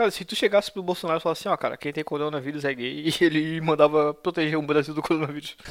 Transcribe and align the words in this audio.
Cara, 0.00 0.10
se 0.10 0.24
tu 0.24 0.34
chegasse 0.34 0.72
pro 0.72 0.82
Bolsonaro 0.82 1.20
e 1.20 1.22
falasse 1.22 1.46
assim, 1.46 1.52
ó, 1.52 1.56
cara, 1.58 1.76
quem 1.76 1.92
tem 1.92 2.02
coronavírus 2.02 2.64
é 2.64 2.72
gay, 2.72 3.04
e 3.20 3.22
ele 3.22 3.60
mandava 3.60 4.14
proteger 4.14 4.56
o 4.56 4.62
Brasil 4.62 4.94
do 4.94 5.02
coronavírus. 5.02 5.54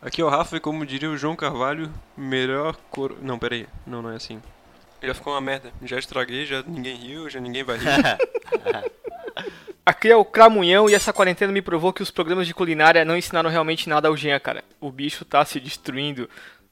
Aqui 0.00 0.22
é 0.22 0.24
o 0.24 0.30
Rafa 0.30 0.56
e 0.56 0.60
como 0.60 0.86
diria 0.86 1.10
o 1.10 1.16
João 1.18 1.36
Carvalho, 1.36 1.92
melhor 2.16 2.74
cor... 2.90 3.14
Não, 3.20 3.38
peraí. 3.38 3.66
Não, 3.86 4.00
não 4.00 4.10
é 4.10 4.16
assim. 4.16 4.40
Já 5.02 5.12
ficou 5.12 5.34
uma 5.34 5.42
merda. 5.42 5.70
Já 5.82 5.98
estraguei, 5.98 6.46
já 6.46 6.62
ninguém 6.62 6.96
riu, 6.96 7.28
já 7.28 7.38
ninguém 7.38 7.62
vai 7.62 7.76
rir. 7.76 7.84
Aqui 9.84 10.08
é 10.08 10.16
o 10.16 10.24
Cramunhão 10.24 10.90
e 10.90 10.94
essa 10.94 11.12
quarentena 11.12 11.52
me 11.52 11.62
provou 11.62 11.92
que 11.92 12.02
os 12.02 12.10
programas 12.10 12.46
de 12.46 12.54
culinária 12.54 13.04
não 13.04 13.16
ensinaram 13.16 13.48
realmente 13.48 13.88
nada 13.88 14.08
ao 14.08 14.16
Jean, 14.16 14.40
cara. 14.40 14.64
O 14.80 14.90
bicho 14.90 15.24
tá 15.24 15.44
se 15.44 15.60
destruindo. 15.60 16.28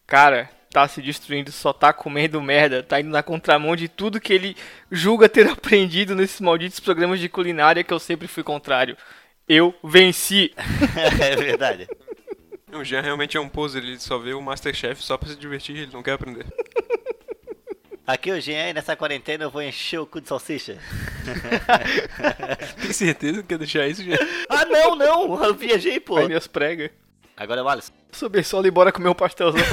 Cara, 0.06 0.50
tá 0.74 0.88
se 0.88 1.00
destruindo, 1.00 1.52
só 1.52 1.72
tá 1.72 1.92
comendo 1.92 2.42
merda, 2.42 2.82
tá 2.82 2.98
indo 2.98 3.10
na 3.10 3.22
contramão 3.22 3.76
de 3.76 3.86
tudo 3.86 4.20
que 4.20 4.32
ele 4.32 4.56
julga 4.90 5.28
ter 5.28 5.46
aprendido 5.48 6.16
nesses 6.16 6.40
malditos 6.40 6.80
programas 6.80 7.20
de 7.20 7.28
culinária 7.28 7.84
que 7.84 7.94
eu 7.94 8.00
sempre 8.00 8.26
fui 8.26 8.42
contrário. 8.42 8.96
Eu 9.48 9.72
venci. 9.84 10.52
é 11.22 11.36
verdade. 11.36 11.86
o 12.72 12.82
Jean 12.82 13.00
realmente 13.00 13.36
é 13.36 13.40
um 13.40 13.48
poser, 13.48 13.84
ele 13.84 14.00
só 14.00 14.18
vê 14.18 14.34
o 14.34 14.42
Masterchef 14.42 15.00
só 15.00 15.16
pra 15.16 15.28
se 15.28 15.36
divertir, 15.36 15.76
ele 15.76 15.92
não 15.92 16.02
quer 16.02 16.14
aprender. 16.14 16.46
Aqui 18.04 18.32
o 18.32 18.40
Jean, 18.40 18.70
e 18.70 18.74
nessa 18.74 18.96
quarentena 18.96 19.44
eu 19.44 19.50
vou 19.50 19.62
encher 19.62 20.00
o 20.00 20.06
cu 20.06 20.20
de 20.20 20.26
salsicha. 20.26 20.78
Tem 22.80 22.92
certeza 22.92 23.42
que 23.42 23.48
quer 23.48 23.58
deixar 23.58 23.86
isso, 23.88 24.02
Jean? 24.02 24.18
ah, 24.48 24.64
não, 24.64 24.94
não, 24.96 25.44
eu 25.44 25.54
viajei, 25.54 25.98
pô. 26.00 26.16
Aí 26.16 26.26
minhas 26.26 26.46
pregas. 26.46 26.90
Agora 27.36 27.60
é 27.60 27.64
o 27.64 27.68
Alisson. 27.68 27.92
Subir 28.12 28.44
só 28.44 28.62
e 28.64 28.70
bora 28.70 28.92
comer 28.92 29.08
um 29.08 29.14
pastelzão. 29.14 29.60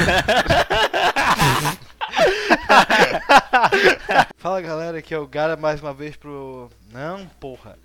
Fala 4.37 4.61
galera, 4.61 4.97
aqui 4.97 5.13
é 5.13 5.17
o 5.19 5.27
Gara 5.27 5.55
mais 5.55 5.79
uma 5.81 5.93
vez 5.93 6.15
pro. 6.15 6.69
Não, 6.91 7.27
porra. 7.39 7.77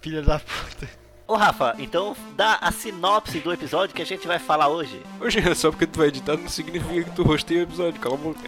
Filha 0.00 0.22
da 0.22 0.38
puta. 0.38 1.05
Ô 1.28 1.34
Rafa, 1.34 1.74
então 1.78 2.16
dá 2.36 2.54
a 2.60 2.70
sinopse 2.70 3.40
do 3.40 3.52
episódio 3.52 3.92
que 3.92 4.00
a 4.00 4.06
gente 4.06 4.28
vai 4.28 4.38
falar 4.38 4.68
hoje. 4.68 5.02
Ô 5.20 5.28
Jean, 5.28 5.56
só 5.56 5.72
porque 5.72 5.84
tu 5.84 5.98
vai 5.98 6.06
editar 6.06 6.36
não 6.36 6.48
significa 6.48 7.02
que 7.02 7.16
tu 7.16 7.24
rosteia 7.24 7.60
o 7.60 7.62
episódio, 7.64 8.00
cala 8.00 8.14
a 8.14 8.18
boca. 8.18 8.40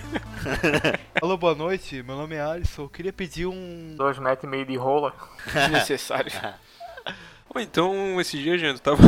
Alô, 1.20 1.36
boa 1.36 1.54
noite, 1.54 2.02
meu 2.02 2.16
nome 2.16 2.36
é 2.36 2.40
Alisson. 2.40 2.84
Eu 2.84 2.88
queria 2.88 3.12
pedir 3.12 3.46
um. 3.46 3.94
Dois 3.98 4.18
metros 4.18 4.44
e 4.44 4.46
meio 4.46 4.64
de 4.64 4.76
rola. 4.76 5.14
Necessário. 5.70 6.32
Ou 7.54 7.60
então, 7.60 8.18
esse 8.18 8.38
dia, 8.38 8.56
Jean, 8.56 8.74
tu 8.74 8.80
tava. 8.80 9.02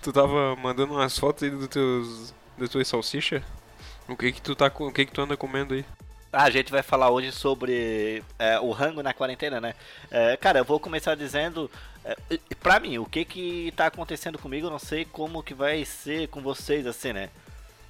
tu 0.00 0.12
tava 0.14 0.56
mandando 0.56 0.94
umas 0.94 1.18
fotos 1.18 1.42
aí 1.42 1.50
dos 1.50 1.68
teus. 1.68 2.34
das 2.56 2.70
tuas 2.70 2.88
salsichas? 2.88 3.42
O 4.08 4.16
que 4.16 4.32
que 4.32 4.40
tu 4.40 4.56
tá 4.56 4.72
o 4.74 4.90
que 4.90 5.04
que 5.04 5.12
tu 5.12 5.20
anda 5.20 5.36
comendo 5.36 5.74
aí? 5.74 5.84
A 6.32 6.48
gente 6.48 6.72
vai 6.72 6.82
falar 6.82 7.10
hoje 7.10 7.30
sobre 7.30 8.24
é, 8.38 8.58
o 8.58 8.70
rango 8.70 9.02
na 9.02 9.12
quarentena, 9.12 9.60
né? 9.60 9.74
É, 10.10 10.34
cara, 10.38 10.60
eu 10.60 10.64
vou 10.64 10.80
começar 10.80 11.14
dizendo, 11.14 11.70
é, 12.02 12.16
pra 12.58 12.80
mim, 12.80 12.96
o 12.96 13.04
que 13.04 13.22
que 13.24 13.72
tá 13.76 13.86
acontecendo 13.86 14.38
comigo, 14.38 14.66
eu 14.66 14.70
não 14.70 14.78
sei 14.78 15.04
como 15.04 15.42
que 15.42 15.52
vai 15.52 15.84
ser 15.84 16.28
com 16.28 16.40
vocês, 16.40 16.86
assim, 16.86 17.12
né? 17.12 17.28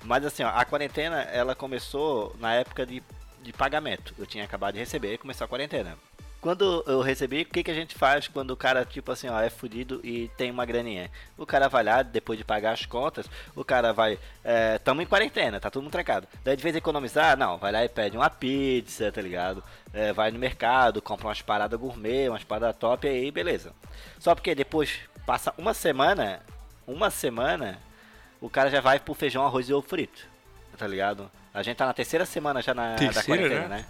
Mas 0.02 0.24
assim, 0.24 0.42
ó, 0.42 0.48
a 0.48 0.64
quarentena, 0.64 1.22
ela 1.22 1.54
começou 1.54 2.34
na 2.40 2.52
época 2.54 2.84
de, 2.84 3.00
de 3.42 3.52
pagamento. 3.52 4.12
Eu 4.18 4.26
tinha 4.26 4.44
acabado 4.44 4.74
de 4.74 4.80
receber 4.80 5.14
e 5.14 5.18
começou 5.18 5.44
a 5.44 5.48
quarentena. 5.48 5.96
Quando 6.42 6.82
eu 6.88 7.00
recebi, 7.00 7.42
o 7.42 7.44
que, 7.46 7.62
que 7.62 7.70
a 7.70 7.74
gente 7.74 7.94
faz 7.94 8.26
quando 8.26 8.50
o 8.50 8.56
cara, 8.56 8.84
tipo 8.84 9.12
assim, 9.12 9.28
ó, 9.28 9.40
é 9.40 9.48
fudido 9.48 10.00
e 10.02 10.26
tem 10.36 10.50
uma 10.50 10.66
graninha? 10.66 11.08
O 11.38 11.46
cara 11.46 11.68
vai 11.68 11.84
lá, 11.84 12.02
depois 12.02 12.36
de 12.36 12.44
pagar 12.44 12.72
as 12.72 12.84
contas, 12.84 13.30
o 13.54 13.64
cara 13.64 13.92
vai, 13.92 14.18
é, 14.42 14.76
tamo 14.78 15.00
em 15.00 15.06
quarentena, 15.06 15.60
tá 15.60 15.70
todo 15.70 15.84
mundo 15.84 15.92
trancado. 15.92 16.26
Daí 16.42 16.56
de 16.56 16.62
vez 16.64 16.74
em 16.74 16.78
economizar, 16.78 17.36
não, 17.36 17.58
vai 17.58 17.70
lá 17.70 17.84
e 17.84 17.88
pede 17.88 18.16
uma 18.16 18.28
pizza, 18.28 19.12
tá 19.12 19.22
ligado? 19.22 19.62
É, 19.94 20.12
vai 20.12 20.32
no 20.32 20.38
mercado, 20.40 21.00
compra 21.00 21.28
umas 21.28 21.40
paradas 21.40 21.78
gourmet, 21.78 22.28
umas 22.28 22.42
paradas 22.42 22.74
top, 22.76 23.06
aí 23.06 23.30
beleza. 23.30 23.72
Só 24.18 24.34
porque 24.34 24.52
depois 24.52 24.98
passa 25.24 25.54
uma 25.56 25.72
semana, 25.72 26.40
uma 26.88 27.08
semana, 27.08 27.78
o 28.40 28.50
cara 28.50 28.68
já 28.68 28.80
vai 28.80 28.98
pro 28.98 29.14
feijão, 29.14 29.46
arroz 29.46 29.68
e 29.68 29.72
ovo 29.72 29.86
frito, 29.86 30.26
tá 30.76 30.88
ligado? 30.88 31.30
A 31.54 31.62
gente 31.62 31.76
tá 31.76 31.86
na 31.86 31.94
terceira 31.94 32.26
semana 32.26 32.60
já 32.60 32.74
na, 32.74 32.90
da 32.90 32.96
Terceira, 32.96 33.42
quarentena, 33.42 33.68
né? 33.68 33.76
né? 33.76 33.86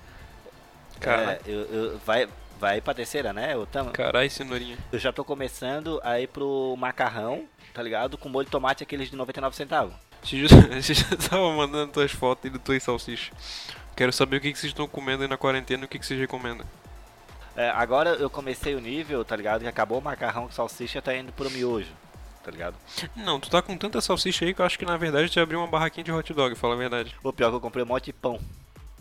Caralho. 1.00 1.30
É, 1.30 1.40
eu, 1.46 1.60
eu- 1.72 1.98
vai, 2.04 2.28
vai 2.62 2.80
pra 2.80 2.94
terceira, 2.94 3.32
né? 3.32 3.54
Eu, 3.54 3.66
Carai, 3.92 4.30
cenourinha. 4.30 4.78
eu 4.92 4.98
já 4.98 5.12
tô 5.12 5.24
começando 5.24 6.00
a 6.04 6.20
ir 6.20 6.28
pro 6.28 6.76
macarrão, 6.78 7.44
tá 7.74 7.82
ligado? 7.82 8.16
Com 8.16 8.28
molho 8.28 8.44
de 8.44 8.52
tomate, 8.52 8.84
aqueles 8.84 9.10
de 9.10 9.16
99 9.16 9.56
centavos. 9.56 9.92
Você 10.22 10.46
já, 10.94 11.16
tava 11.28 11.50
mandando 11.50 11.90
tuas 11.92 12.12
fotos 12.12 12.44
aí 12.44 12.50
do 12.50 12.60
tuas 12.60 12.80
salsichas. 12.80 13.36
Quero 13.96 14.12
saber 14.12 14.36
o 14.36 14.40
que, 14.40 14.52
que 14.52 14.58
vocês 14.58 14.70
estão 14.70 14.86
comendo 14.86 15.24
aí 15.24 15.28
na 15.28 15.36
quarentena 15.36 15.82
e 15.82 15.86
o 15.86 15.88
que, 15.88 15.98
que 15.98 16.06
vocês 16.06 16.20
recomendam. 16.20 16.64
É, 17.56 17.68
agora 17.70 18.10
eu 18.10 18.30
comecei 18.30 18.76
o 18.76 18.80
nível, 18.80 19.24
tá 19.24 19.34
ligado? 19.34 19.62
Que 19.62 19.66
acabou 19.66 19.98
o 19.98 20.02
macarrão 20.02 20.46
com 20.46 20.52
salsicha, 20.52 21.02
tá 21.02 21.16
indo 21.16 21.32
pro 21.32 21.50
miojo, 21.50 21.90
tá 22.44 22.50
ligado? 22.52 22.76
Não, 23.16 23.40
tu 23.40 23.50
tá 23.50 23.60
com 23.60 23.76
tanta 23.76 24.00
salsicha 24.00 24.44
aí 24.44 24.54
que 24.54 24.60
eu 24.60 24.64
acho 24.64 24.78
que 24.78 24.86
na 24.86 24.96
verdade 24.96 25.28
tu 25.28 25.40
abriu 25.40 25.58
uma 25.58 25.66
barraquinha 25.66 26.04
de 26.04 26.12
hot 26.12 26.32
dog, 26.32 26.54
fala 26.54 26.74
a 26.74 26.78
verdade. 26.78 27.16
O 27.24 27.32
pior 27.32 27.48
é 27.48 27.50
que 27.50 27.56
eu 27.56 27.60
comprei 27.60 27.82
um 27.82 27.88
monte 27.88 28.04
de 28.04 28.12
pão 28.12 28.38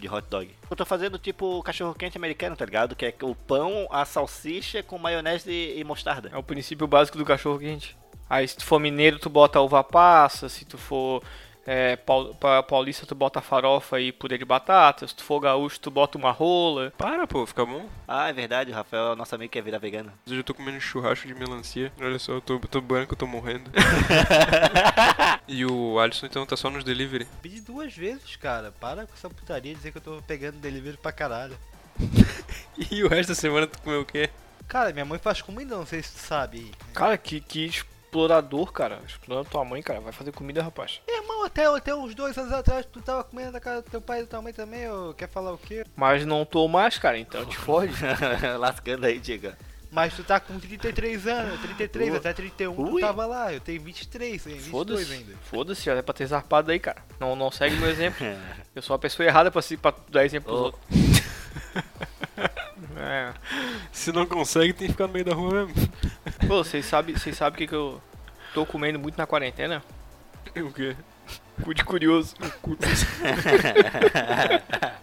de 0.01 0.09
hot 0.09 0.27
dog. 0.29 0.49
Eu 0.69 0.75
tô 0.75 0.85
fazendo 0.85 1.17
tipo 1.17 1.61
cachorro 1.63 1.93
quente 1.93 2.17
americano, 2.17 2.55
tá 2.55 2.65
ligado? 2.65 2.95
Que 2.95 3.05
é 3.05 3.13
o 3.21 3.35
pão, 3.35 3.87
a 3.91 4.03
salsicha 4.03 4.83
com 4.83 4.97
maionese 4.97 5.51
e, 5.51 5.83
mostarda. 5.83 6.29
É 6.33 6.37
o 6.37 6.43
princípio 6.43 6.87
básico 6.87 7.17
do 7.17 7.23
cachorro 7.23 7.59
quente. 7.59 7.95
Aí 8.29 8.47
se 8.47 8.57
tu 8.57 8.65
for 8.65 8.79
mineiro, 8.79 9.19
tu 9.19 9.29
bota 9.29 9.61
uva 9.61 9.83
passa, 9.83 10.49
se 10.49 10.65
tu 10.65 10.77
for 10.77 11.21
é, 11.65 11.95
paul- 11.95 12.33
pa- 12.35 12.63
paulista, 12.63 13.05
tu 13.05 13.13
bota 13.15 13.41
farofa 13.41 13.99
e 13.99 14.11
purê 14.11 14.37
de 14.37 14.45
batata, 14.45 15.07
se 15.07 15.15
tu 15.15 15.23
for 15.23 15.39
gaúcho, 15.39 15.79
tu 15.79 15.91
bota 15.91 16.17
uma 16.17 16.31
rola. 16.31 16.91
Para, 16.97 17.27
pô, 17.27 17.45
fica 17.45 17.65
bom. 17.65 17.87
Ah, 18.07 18.29
é 18.29 18.33
verdade, 18.33 18.71
o 18.71 18.73
Rafael 18.73 19.07
é 19.07 19.13
o 19.13 19.15
nosso 19.15 19.35
amigo 19.35 19.49
que 19.51 19.59
quer 19.59 19.63
virar 19.63 19.77
vegano. 19.77 20.11
Hoje 20.27 20.37
eu 20.37 20.43
tô 20.43 20.53
comendo 20.53 20.79
churrasco 20.81 21.27
de 21.27 21.33
melancia. 21.35 21.91
Olha 22.01 22.17
só, 22.19 22.33
eu 22.33 22.41
tô, 22.41 22.59
tô 22.59 22.81
branco, 22.81 23.13
eu 23.13 23.17
tô 23.17 23.27
morrendo. 23.27 23.69
e 25.47 25.65
o 25.65 25.99
Alisson 25.99 26.25
então 26.25 26.45
tá 26.45 26.55
só 26.57 26.69
nos 26.69 26.83
delivery. 26.83 27.27
Pedi 27.41 27.61
duas 27.61 27.95
vezes, 27.95 28.35
cara. 28.35 28.71
Para 28.79 29.05
com 29.05 29.13
essa 29.13 29.29
putaria 29.29 29.71
de 29.71 29.77
dizer 29.77 29.91
que 29.91 29.97
eu 29.97 30.01
tô 30.01 30.21
pegando 30.23 30.57
delivery 30.59 30.97
pra 30.97 31.11
caralho. 31.11 31.57
E 32.89 33.03
o 33.03 33.07
resto 33.09 33.29
da 33.29 33.35
semana 33.35 33.67
tu 33.67 33.79
comeu 33.81 34.01
o 34.01 34.05
quê? 34.05 34.29
Cara, 34.67 34.91
minha 34.93 35.05
mãe 35.05 35.19
faz 35.19 35.41
comida, 35.41 35.75
não 35.75 35.85
sei 35.85 36.01
se 36.01 36.13
tu 36.13 36.19
sabe. 36.19 36.71
Cara, 36.93 37.17
que, 37.17 37.39
que 37.41 37.65
explorador, 37.65 38.71
cara. 38.71 38.99
Explorando 39.05 39.49
tua 39.49 39.63
mãe, 39.65 39.83
cara. 39.83 39.99
Vai 39.99 40.13
fazer 40.13 40.31
comida, 40.31 40.63
rapaz. 40.63 41.01
Até, 41.45 41.65
até 41.65 41.95
uns 41.95 42.13
dois 42.15 42.37
anos 42.37 42.53
atrás 42.53 42.85
tu 42.85 43.01
tava 43.01 43.23
comendo 43.23 43.51
na 43.51 43.59
casa 43.59 43.81
do 43.81 43.89
teu 43.89 44.01
pai 44.01 44.19
e 44.19 44.21
da 44.23 44.27
tua 44.27 44.41
mãe 44.41 44.53
também, 44.53 44.89
ô. 44.89 45.13
Quer 45.13 45.27
falar 45.29 45.51
o 45.53 45.57
quê? 45.57 45.83
Mas 45.95 46.25
não 46.25 46.45
tô 46.45 46.67
mais, 46.67 46.97
cara, 46.97 47.17
então 47.17 47.45
te 47.45 47.57
fode. 47.57 47.93
Lascando 48.59 49.05
aí, 49.05 49.19
diga. 49.19 49.57
Mas 49.91 50.13
tu 50.15 50.23
tá 50.23 50.39
com 50.39 50.57
33 50.57 51.27
anos, 51.27 51.59
33 51.59 52.13
Uh. 52.13 52.15
até 52.15 52.31
31 52.31 52.73
tu 52.75 52.93
Ui. 52.93 53.01
tava 53.01 53.25
lá. 53.25 53.53
Eu 53.53 53.59
tenho 53.59 53.81
23, 53.81 54.47
hein, 54.47 54.53
22 54.53 54.71
Foda-se. 54.71 55.13
ainda. 55.13 55.33
Foda-se, 55.43 55.83
já 55.83 55.93
é 55.95 56.01
pra 56.01 56.13
ter 56.13 56.25
zarpado 56.27 56.71
aí, 56.71 56.79
cara. 56.79 57.03
Não, 57.19 57.35
não 57.35 57.51
segue 57.51 57.75
meu 57.75 57.89
exemplo. 57.89 58.25
Eu 58.73 58.81
sou 58.81 58.95
a 58.95 58.99
pessoa 58.99 59.25
errada 59.27 59.51
pra, 59.51 59.61
se, 59.61 59.75
pra 59.75 59.93
dar 60.09 60.23
exemplo 60.23 60.47
pros 60.49 60.59
Ô. 60.61 60.63
outros. 60.65 60.81
é. 62.97 63.33
Se 63.91 64.13
não 64.13 64.25
consegue, 64.25 64.71
tem 64.71 64.87
que 64.87 64.93
ficar 64.93 65.07
no 65.07 65.13
meio 65.13 65.25
da 65.25 65.33
rua 65.33 65.65
mesmo. 65.65 65.91
Pô, 66.47 66.63
vocês 66.63 66.85
sabem 66.85 67.13
vocês 67.17 67.35
sabem 67.35 67.55
o 67.55 67.57
que, 67.57 67.67
que 67.67 67.75
eu 67.75 68.01
tô 68.53 68.65
comendo 68.65 68.97
muito 68.97 69.17
na 69.17 69.27
quarentena? 69.27 69.83
O 70.55 70.71
quê? 70.71 70.95
Cu 71.63 71.73
de 71.73 71.83
curioso. 71.83 72.35
Cu 72.61 72.75
de- 72.75 72.87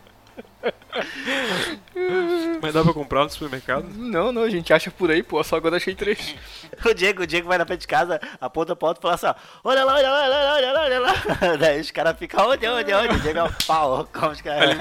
Mas 2.61 2.75
dá 2.75 2.83
pra 2.83 2.93
comprar 2.93 3.23
no 3.25 3.31
supermercado? 3.31 3.87
Não, 3.95 4.33
não, 4.33 4.43
a 4.43 4.51
gente 4.51 4.73
acha 4.73 4.91
por 4.91 5.11
aí, 5.11 5.23
pô. 5.23 5.43
Só 5.45 5.57
agora 5.57 5.77
achei 5.77 5.95
três. 5.95 6.35
O 6.85 6.95
Diego, 6.95 7.23
o 7.23 7.27
Diego 7.27 7.49
vai 7.49 7.59
na 7.59 7.67
frente 7.67 7.81
de 7.81 7.87
casa, 7.89 8.21
aponta 8.41 8.77
pra 8.77 8.89
outro 8.89 9.01
e 9.01 9.03
fala 9.03 9.15
assim, 9.15 9.27
ó, 9.27 9.35
olha 9.65 9.85
lá, 9.85 9.95
olha 9.95 10.09
lá, 10.11 10.23
olha 10.23 10.29
lá, 10.45 10.55
olha 10.55 10.73
lá, 10.73 10.81
olha 10.83 11.01
lá. 11.01 11.13
Daí 11.59 11.81
os 11.81 11.91
caras 11.91 12.17
ficam, 12.17 12.49
onde, 12.49 12.67
onde, 12.69 12.95
onde? 12.95 13.15
O 13.17 13.21
Diego 13.21 13.39
é 13.41 13.43
um 13.43 13.53
pau, 13.67 14.09
como 14.13 14.31
os 14.31 14.41
caras... 14.41 14.77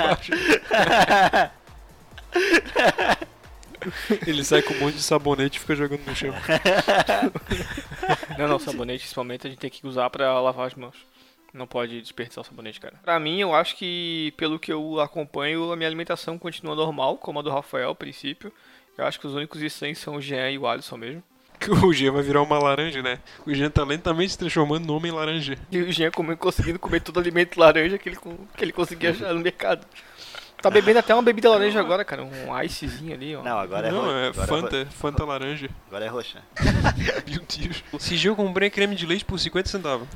Ele 4.27 4.43
sai 4.43 4.61
com 4.61 4.75
um 4.75 4.79
monte 4.79 4.95
de 4.95 5.01
sabonete 5.03 5.57
e 5.57 5.59
fica 5.59 5.75
jogando 5.75 6.01
no 6.05 6.15
chão. 6.15 6.33
Não, 8.37 8.47
não, 8.47 8.59
sabonete, 8.59 8.99
principalmente 8.99 9.47
a 9.47 9.49
gente 9.49 9.59
tem 9.59 9.69
que 9.71 9.85
usar 9.87 10.09
pra 10.11 10.39
lavar 10.39 10.67
as 10.67 10.75
mãos. 10.75 10.95
Não 11.53 11.65
pode 11.65 12.01
desperdiçar 12.01 12.43
o 12.43 12.45
sabonete, 12.45 12.79
cara. 12.79 12.95
Pra 13.03 13.19
mim, 13.19 13.39
eu 13.39 13.53
acho 13.53 13.75
que, 13.75 14.33
pelo 14.37 14.59
que 14.59 14.71
eu 14.71 14.99
acompanho, 14.99 15.71
a 15.71 15.75
minha 15.75 15.87
alimentação 15.87 16.37
continua 16.37 16.75
normal, 16.75 17.17
como 17.17 17.39
a 17.39 17.41
do 17.41 17.49
Rafael, 17.49 17.89
a 17.89 17.95
princípio. 17.95 18.51
Eu 18.97 19.05
acho 19.05 19.19
que 19.19 19.27
os 19.27 19.33
únicos 19.33 19.61
estranhos 19.61 19.99
são 19.99 20.15
o 20.15 20.21
Jean 20.21 20.49
e 20.51 20.57
o 20.57 20.67
Alisson 20.67 20.97
mesmo. 20.97 21.23
Que 21.59 21.71
o 21.85 21.93
Jean 21.93 22.11
vai 22.11 22.23
virar 22.23 22.41
uma 22.41 22.59
laranja, 22.59 23.01
né? 23.01 23.19
O 23.45 23.53
Jean 23.53 23.69
tá 23.69 23.83
lentamente 23.83 24.31
se 24.31 24.37
transformando 24.37 24.85
no 24.85 24.95
homem 24.95 25.11
laranja. 25.11 25.57
E 25.71 25.79
o 25.79 25.91
Jean 25.91 26.11
comendo, 26.11 26.37
conseguindo 26.37 26.79
comer 26.79 27.01
todo 27.01 27.17
o 27.17 27.19
alimento 27.19 27.59
laranja 27.59 27.97
que 27.97 28.09
ele, 28.09 28.17
que 28.17 28.63
ele 28.63 28.71
conseguia 28.71 29.11
achar 29.11 29.33
no 29.33 29.39
mercado. 29.39 29.85
Tá 30.61 30.71
bebendo 30.71 30.97
até 30.97 31.13
uma 31.13 31.21
bebida 31.21 31.49
laranja 31.49 31.79
agora, 31.79 32.03
cara. 32.03 32.23
Um 32.23 32.63
icezinho 32.63 33.13
ali, 33.13 33.35
ó. 33.35 33.43
Não, 33.43 33.59
agora 33.59 33.87
é 33.87 33.91
Não, 33.91 34.11
é 34.11 34.27
agora 34.29 34.47
Fanta, 34.47 34.87
Fanta 34.89 35.23
laranja. 35.23 35.69
Agora 35.87 36.05
é 36.05 36.07
roxa. 36.07 36.41
Meu 37.29 37.41
Deus. 37.41 37.83
Esse 37.93 38.17
dia 38.17 38.31
eu 38.31 38.35
comprei 38.35 38.69
creme 38.69 38.95
de 38.95 39.05
leite 39.05 39.23
por 39.23 39.39
50 39.39 39.69
centavos. 39.69 40.07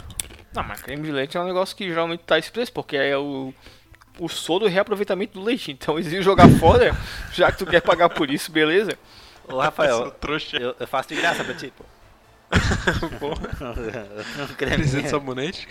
Não, 0.54 0.64
mas 0.64 0.82
creme 0.82 1.04
de 1.04 1.12
leite 1.12 1.38
é 1.38 1.40
um 1.40 1.46
negócio 1.46 1.76
que 1.76 1.88
geralmente 1.88 2.22
tá 2.22 2.36
preço, 2.52 2.74
porque 2.74 2.98
é 2.98 3.18
o, 3.18 3.54
o 4.20 4.28
soro 4.28 4.68
e 4.68 4.70
reaproveitamento 4.70 5.40
do 5.40 5.46
leite. 5.46 5.72
Então 5.72 5.98
eles 6.00 6.12
iam 6.12 6.22
jogar 6.22 6.50
fora, 6.60 6.96
já 7.34 7.52
que 7.52 7.60
tu 7.60 7.66
quer 7.66 7.82
pagar 7.82 8.10
por 8.10 8.30
isso, 8.30 8.52
beleza? 8.52 8.98
Ô, 9.48 9.60
Rafael, 9.60 10.12
trouxa. 10.20 10.58
eu, 10.58 10.76
eu 10.80 10.88
faço 10.88 11.10
de 11.10 11.16
graça 11.16 11.44
pra 11.44 11.54
ti, 11.54 11.72
pô. 11.76 11.84
Porra. 13.18 13.50
Precisa 14.58 15.02
de 15.02 15.10
sabonete? 15.10 15.68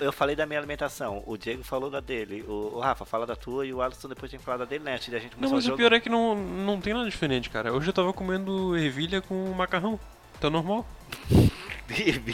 Eu 0.00 0.12
falei 0.12 0.36
da 0.36 0.46
minha 0.46 0.60
alimentação, 0.60 1.22
o 1.26 1.36
Diego 1.36 1.64
falou 1.64 1.90
da 1.90 1.98
dele. 1.98 2.44
O, 2.46 2.76
o 2.76 2.80
Rafa 2.80 3.04
fala 3.04 3.26
da 3.26 3.34
tua 3.34 3.66
e 3.66 3.72
o 3.72 3.82
Alisson 3.82 4.08
depois 4.08 4.30
tem 4.30 4.38
que 4.38 4.44
falar 4.44 4.58
da 4.58 4.64
dele, 4.64 4.84
né? 4.84 4.94
Antes 4.94 5.08
da 5.08 5.18
gente 5.18 5.32
Não, 5.32 5.48
começar 5.48 5.54
mas 5.56 5.66
o 5.66 5.74
o 5.74 5.76
pior 5.76 5.92
é 5.92 5.98
que 5.98 6.08
não, 6.08 6.36
não 6.36 6.80
tem 6.80 6.94
nada 6.94 7.08
diferente, 7.10 7.50
cara. 7.50 7.72
Hoje 7.72 7.88
eu 7.88 7.92
tava 7.92 8.12
comendo 8.12 8.76
ervilha 8.76 9.20
com 9.20 9.34
macarrão. 9.52 9.98
Tá 10.40 10.48
normal. 10.48 10.86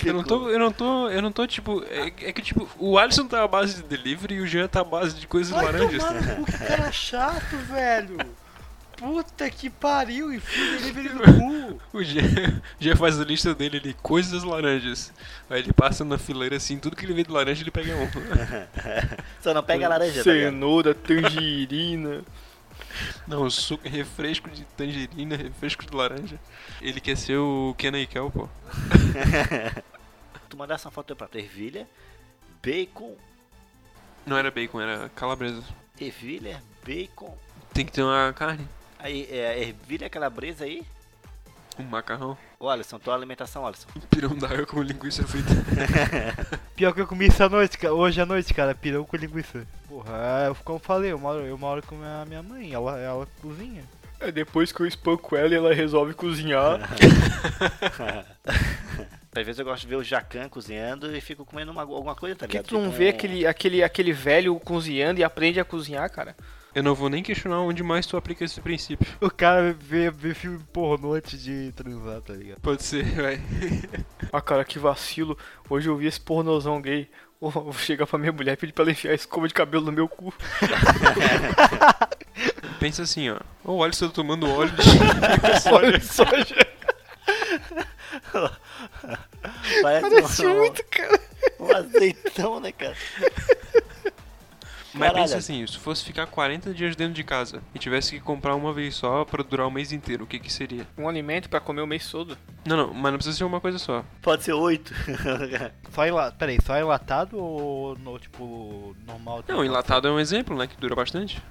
Eu 0.07 0.15
não 0.15 0.25
tô, 0.25 0.49
eu 0.49 0.59
não 0.59 0.73
tô, 0.73 1.09
eu 1.11 1.23
não 1.23 1.31
tô 1.31 1.47
tipo. 1.47 1.85
É, 1.85 2.07
é 2.07 2.33
que 2.33 2.41
tipo, 2.41 2.69
o 2.79 2.99
Alisson 2.99 3.27
tá 3.27 3.43
à 3.43 3.49
base 3.49 3.77
de 3.77 3.83
delivery 3.83 4.37
e 4.37 4.41
o 4.41 4.47
Jean 4.47 4.67
tá 4.67 4.81
à 4.81 4.85
base 4.85 5.15
de 5.15 5.27
coisas 5.27 5.53
Vai 5.53 5.65
laranjas. 5.67 6.03
tomar 6.03 6.45
que 6.45 6.53
cara 6.67 6.91
chato, 6.93 7.57
velho. 7.71 8.17
Puta 8.97 9.51
que 9.51 9.69
pariu, 9.69 10.33
enfia 10.33 10.79
delivery 10.79 11.09
no 11.11 11.21
cu. 11.75 11.81
O 11.93 12.03
Jean, 12.03 12.63
Jean 12.79 12.97
faz 12.97 13.21
a 13.21 13.25
lista 13.25 13.55
dele 13.55 13.79
ali, 13.79 13.95
coisas 14.01 14.43
laranjas. 14.43 15.13
Aí 15.51 15.59
ele 15.61 15.73
passa 15.73 16.05
na 16.05 16.17
fileira 16.17 16.57
assim, 16.57 16.79
tudo 16.79 16.97
que 16.97 17.05
ele 17.05 17.13
vê 17.13 17.25
de 17.25 17.31
laranja 17.31 17.63
ele 17.63 17.71
pega 17.71 17.95
um. 17.95 18.09
Só 19.43 19.53
não 19.53 19.63
pega 19.63 19.87
a 19.87 19.89
laranja, 19.91 20.19
tá? 20.19 20.23
Cenoura, 20.23 20.95
tangerina. 20.95 22.23
Não, 23.27 23.49
suco, 23.51 23.89
refresco 23.89 24.51
de 24.51 24.65
tangerina, 24.65 25.37
refresco 25.37 25.85
de 25.87 25.95
laranja. 25.95 26.39
Ele 26.81 27.01
quer 27.01 27.17
ser 27.17 27.37
o 27.37 27.75
Kenan 27.79 28.01
e 28.01 28.07
Kel, 28.07 28.31
pô. 28.31 28.49
Tu 30.49 30.57
mandasse 30.57 30.85
uma 30.85 30.91
foto 30.91 31.15
pra 31.17 31.29
ervilha, 31.35 31.89
bacon, 32.63 33.17
Não 34.27 34.37
era 34.37 34.51
bacon, 34.51 34.81
era 34.81 35.09
calabresa. 35.11 35.63
ervilha, 36.01 36.63
bacon. 36.85 37.37
Tem 37.73 37.87
que 37.87 37.93
ter 37.93 38.03
uma 38.03 38.33
carne, 38.35 38.69
Aí, 38.99 39.27
é, 39.31 39.63
ervilha 39.63 40.11
calabresa 40.11 40.65
aí. 40.65 40.83
um 41.79 41.85
macarrão, 41.85 42.37
Ô, 42.63 42.69
Alisson, 42.71 42.97
tua 43.01 43.17
alimentação, 43.17 43.67
Alisson. 43.67 43.89
pirão 44.09 44.37
d'água 44.37 44.65
com 44.65 44.81
linguiça 44.81 45.27
frita. 45.27 45.49
Pior 46.77 46.95
que 46.95 47.01
eu 47.01 47.09
comi 47.09 47.27
isso 47.27 47.43
à 47.43 47.49
noite, 47.49 47.85
hoje 47.89 48.21
à 48.21 48.27
noite, 48.27 48.55
cara, 48.55 48.73
pirão 48.73 49.03
com 49.05 49.17
linguiça. 49.17 49.67
Porra, 49.89 50.13
é, 50.49 50.55
como 50.63 50.77
eu 50.77 50.81
falei, 50.81 51.11
eu 51.11 51.19
moro, 51.19 51.41
eu 51.41 51.59
moro 51.59 51.83
com 51.83 51.97
a 52.01 52.25
minha 52.25 52.41
mãe, 52.41 52.73
ela, 52.73 52.97
ela 53.01 53.27
cozinha. 53.41 53.83
É 54.21 54.31
depois 54.31 54.71
que 54.71 54.81
eu 54.81 54.87
espanco 54.87 55.35
ela 55.35 55.53
e 55.53 55.57
ela 55.57 55.75
resolve 55.75 56.15
cozinhar. 56.15 56.79
Às 59.35 59.45
vezes 59.47 59.59
eu 59.59 59.65
gosto 59.65 59.81
de 59.83 59.89
ver 59.89 59.97
o 59.97 60.05
Jacan 60.05 60.49
cozinhando 60.49 61.17
e 61.17 61.21
fico 61.21 61.45
comendo 61.45 61.73
uma- 61.73 61.83
alguma 61.83 62.15
coisa, 62.15 62.37
tá 62.37 62.47
Por 62.47 62.51
que 62.53 62.59
ligado? 62.59 62.69
tu 62.69 62.75
não 62.79 62.85
Tipo 62.91 62.97
vê 62.97 63.07
um- 63.07 63.11
aquele, 63.11 63.45
aquele, 63.47 63.83
aquele 63.83 64.13
velho 64.13 64.55
cozinhando 64.61 65.19
e 65.19 65.25
aprende 65.25 65.59
a 65.59 65.65
cozinhar, 65.65 66.09
cara? 66.13 66.37
Eu 66.75 66.83
não 66.83 66.95
vou 66.95 67.11
nem 67.11 67.23
questionar 67.23 67.61
onde 67.61 67.83
mais 67.83 68.07
tu 68.07 68.17
aplica 68.17 68.45
esse 68.45 68.61
princípio. 68.61 69.07
O 69.21 69.31
cara 69.31 69.75
vê, 69.79 70.11
vê 70.11 70.33
filme 70.33 70.59
pornô 70.73 71.13
antes 71.15 71.41
de 71.43 71.71
transar, 71.73 72.21
tá 72.23 72.33
ligado? 72.33 72.61
Pode 72.61 72.83
ser, 72.83 73.05
vai. 73.05 73.41
Ah, 74.33 74.41
cara, 74.41 74.65
que 74.65 74.79
vacilo. 74.79 75.37
Hoje 75.69 75.89
eu 75.91 75.97
vi 75.97 76.07
esse 76.07 76.21
pornozão 76.21 76.81
gay. 76.81 77.11
Ô, 77.39 77.51
Vou 77.51 77.73
chegar 77.75 78.07
pra 78.07 78.19
minha 78.19 78.33
mulher 78.33 78.53
e 78.53 78.57
pedir 78.57 78.73
pra 78.73 78.85
ela 78.85 78.93
enfiar 78.93 79.11
a 79.11 79.15
escova 79.15 79.47
de 79.49 79.53
cabelo 79.55 79.85
no 79.85 79.93
meu 79.93 80.09
cu. 80.09 80.33
Pensa 82.81 83.03
assim, 83.03 83.29
ó. 83.31 83.39
O 83.65 83.83
Alisson 83.85 84.09
tá 84.09 84.15
tomando 84.15 84.49
óleo 84.51 84.73
de 84.73 84.83
Olha 85.71 86.01
só, 86.01 86.25
já 86.25 86.67
Parece 89.83 90.11
parece 90.11 90.47
um, 90.47 90.57
muito, 90.57 90.85
cara. 90.91 91.21
um 91.61 91.77
azeitão, 91.77 92.61
né, 92.61 92.73
cara? 92.73 92.97
Mas 94.95 95.09
Caralho. 95.09 95.25
pensa 95.25 95.39
assim, 95.39 95.67
se 95.67 95.79
fosse 95.79 96.05
ficar 96.05 96.27
40 96.27 96.75
dias 96.75 96.95
dentro 96.95 97.15
de 97.15 97.25
casa 97.25 97.63
e 97.75 97.79
tivesse 97.79 98.13
que 98.13 98.21
comprar 98.21 98.55
uma 98.55 98.73
vez 98.73 98.95
só 98.95 99.25
pra 99.25 99.43
durar 99.43 99.67
o 99.67 99.71
mês 99.71 99.93
inteiro, 99.93 100.25
o 100.25 100.27
que 100.27 100.39
que 100.39 100.53
seria? 100.53 100.87
Um 100.99 101.09
alimento 101.09 101.49
pra 101.49 101.61
comer 101.61 101.81
o 101.81 101.87
mês 101.87 102.09
todo. 102.11 102.37
Não, 102.65 102.77
não, 102.77 102.95
mas 102.95 103.13
não 103.13 103.19
precisa 103.19 103.37
ser 103.39 103.45
uma 103.45 103.61
coisa 103.61 103.79
só. 103.79 104.05
Pode 104.21 104.45
ser 104.45 104.53
oito. 104.53 104.93
Só 105.93 106.07
enlatado, 106.07 106.37
peraí, 106.39 106.59
só 106.65 106.79
enlatado 106.79 107.39
ou 107.39 107.97
no, 107.99 108.19
tipo, 108.19 108.97
normal? 109.07 109.45
Não, 109.47 109.63
enlatado 109.63 110.09
é 110.09 110.11
um 110.11 110.19
exemplo, 110.19 110.57
né, 110.57 110.67
que 110.67 110.77
dura 110.79 110.95
bastante. 110.95 111.43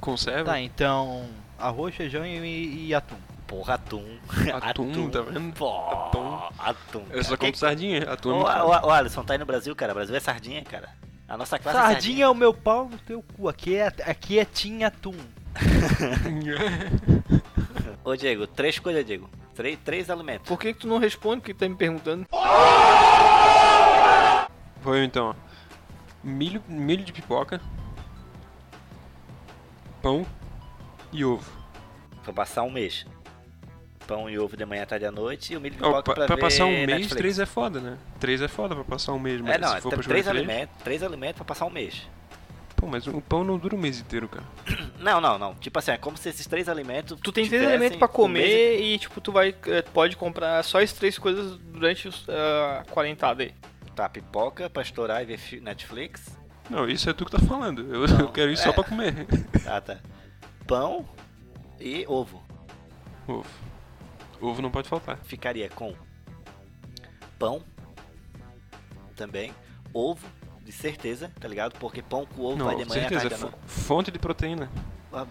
Conserva. 0.00 0.44
Tá, 0.44 0.60
então, 0.60 1.28
arroz, 1.58 1.94
feijão 1.94 2.24
e, 2.24 2.86
e 2.86 2.94
atum. 2.94 3.16
Porra, 3.48 3.74
atum. 3.74 4.04
Atum, 4.62 5.10
tá 5.10 5.22
vendo? 5.22 5.52
Pô, 5.54 5.76
Atum. 5.90 6.40
atum. 6.56 7.02
Eu 7.10 7.24
só 7.24 7.36
compro 7.36 7.58
sardinha, 7.58 8.04
atum 8.04 8.30
Ô, 8.30 8.42
ô, 8.44 8.86
ô, 8.86 8.90
Alisson, 8.92 9.24
tá 9.24 9.34
aí 9.34 9.40
no 9.40 9.44
Brasil, 9.44 9.74
cara. 9.74 9.90
O 9.90 9.96
Brasil 9.96 10.14
é 10.14 10.20
sardinha, 10.20 10.62
cara. 10.62 10.88
A 11.30 11.36
nossa 11.36 11.60
classe 11.60 11.78
é 11.78 11.80
Sardinha 11.80 12.24
é 12.24 12.28
o 12.28 12.34
meu 12.34 12.52
pau 12.52 12.88
no 12.88 12.98
teu 12.98 13.22
cu, 13.22 13.48
aqui 13.48 13.76
é, 13.76 13.86
aqui 14.04 14.40
é 14.40 14.44
tinha 14.44 14.88
atum. 14.88 15.14
Ô, 18.02 18.16
Diego, 18.16 18.48
três 18.48 18.80
coisas, 18.80 19.06
Diego. 19.06 19.30
Três, 19.54 19.78
três 19.84 20.10
alimentos. 20.10 20.48
Por 20.48 20.58
que, 20.58 20.74
que 20.74 20.80
tu 20.80 20.88
não 20.88 20.98
responde 20.98 21.38
o 21.38 21.42
que 21.42 21.54
tá 21.54 21.68
me 21.68 21.76
perguntando? 21.76 22.26
Vou 24.82 24.96
eu 24.96 25.04
então. 25.04 25.36
Milho, 26.24 26.64
milho 26.66 27.04
de 27.04 27.12
pipoca. 27.12 27.60
Pão 30.02 30.26
e 31.12 31.24
ovo. 31.24 31.48
Pra 32.24 32.32
passar 32.32 32.64
um 32.64 32.72
mês. 32.72 33.06
Pão 34.10 34.28
e 34.28 34.36
ovo 34.40 34.56
de 34.56 34.64
manhã, 34.66 34.84
tarde 34.84 35.06
à 35.06 35.12
noite 35.12 35.52
e 35.52 35.56
o 35.56 35.60
milho 35.60 35.76
pipoca 35.76 36.02
pra, 36.02 36.14
pra, 36.14 36.26
pra 36.26 36.34
ver 36.34 36.40
passar 36.40 36.64
um 36.64 36.70
mês, 36.70 36.86
Netflix. 36.88 37.14
três 37.14 37.38
é 37.38 37.46
foda, 37.46 37.78
né? 37.80 37.96
Três 38.18 38.42
é 38.42 38.48
foda 38.48 38.74
pra 38.74 38.82
passar 38.82 39.12
um 39.12 39.20
mês, 39.20 39.40
mas 39.40 39.54
É, 39.54 39.58
não, 39.58 39.68
se 39.68 39.76
é 39.76 39.80
for 39.80 39.90
pra 39.90 39.98
tr- 39.98 40.08
três 40.08 40.26
alimentos, 40.26 40.74
três 40.82 41.02
alimentos 41.04 41.36
pra 41.36 41.44
passar 41.44 41.66
um 41.66 41.70
mês. 41.70 42.08
Pô, 42.74 42.88
mas 42.88 43.06
o 43.06 43.20
pão 43.20 43.44
não 43.44 43.56
dura 43.56 43.76
o 43.76 43.78
mês 43.78 44.00
inteiro, 44.00 44.26
cara. 44.28 44.44
Não, 44.98 45.20
não, 45.20 45.38
não. 45.38 45.54
Tipo 45.54 45.78
assim, 45.78 45.92
é 45.92 45.96
como 45.98 46.16
se 46.16 46.28
esses 46.28 46.46
três 46.46 46.68
alimentos. 46.68 47.18
Tu 47.22 47.30
tem 47.32 47.46
três 47.46 47.66
alimentos 47.66 47.96
pra 47.98 48.08
um 48.08 48.26
mês 48.28 48.46
comer 48.46 48.80
e, 48.82 48.98
tipo, 48.98 49.20
tu 49.20 49.30
vai 49.32 49.54
eh, 49.66 49.82
pode 49.94 50.16
comprar 50.16 50.62
só 50.64 50.80
essas 50.80 50.96
três 50.98 51.18
coisas 51.18 51.56
durante 51.58 52.08
a 52.28 52.84
quarentada 52.90 53.42
aí. 53.42 53.54
Tá, 53.94 54.08
pipoca 54.08 54.68
pra 54.68 54.82
estourar 54.82 55.22
e 55.22 55.26
ver 55.26 55.38
Netflix. 55.62 56.36
Não, 56.68 56.88
isso 56.88 57.08
é 57.08 57.12
tu 57.12 57.24
que 57.24 57.30
tá 57.30 57.38
falando. 57.38 57.82
Eu, 57.94 58.04
eu 58.18 58.28
quero 58.28 58.50
isso 58.50 58.62
é. 58.62 58.66
só 58.66 58.72
pra 58.72 58.82
comer. 58.84 59.26
Ah, 59.66 59.80
tá. 59.80 59.98
Pão 60.66 61.06
e 61.78 62.04
ovo. 62.08 62.42
Ovo. 63.28 63.46
Ovo 64.40 64.62
não 64.62 64.70
pode 64.70 64.88
faltar. 64.88 65.18
Ficaria 65.24 65.68
com 65.68 65.94
pão 67.38 67.62
também. 69.14 69.52
Ovo, 69.92 70.26
de 70.62 70.72
certeza, 70.72 71.30
tá 71.38 71.46
ligado? 71.46 71.78
Porque 71.78 72.02
pão 72.02 72.24
com 72.26 72.42
ovo 72.42 72.56
não, 72.56 72.66
vai 72.66 72.76
de 72.76 72.84
manhã, 72.84 73.08
certeza. 73.08 73.20
tarde 73.28 73.34
à 73.34 73.38
noite. 73.38 73.58
Fonte 73.66 74.10
de 74.10 74.18
proteína. 74.18 74.70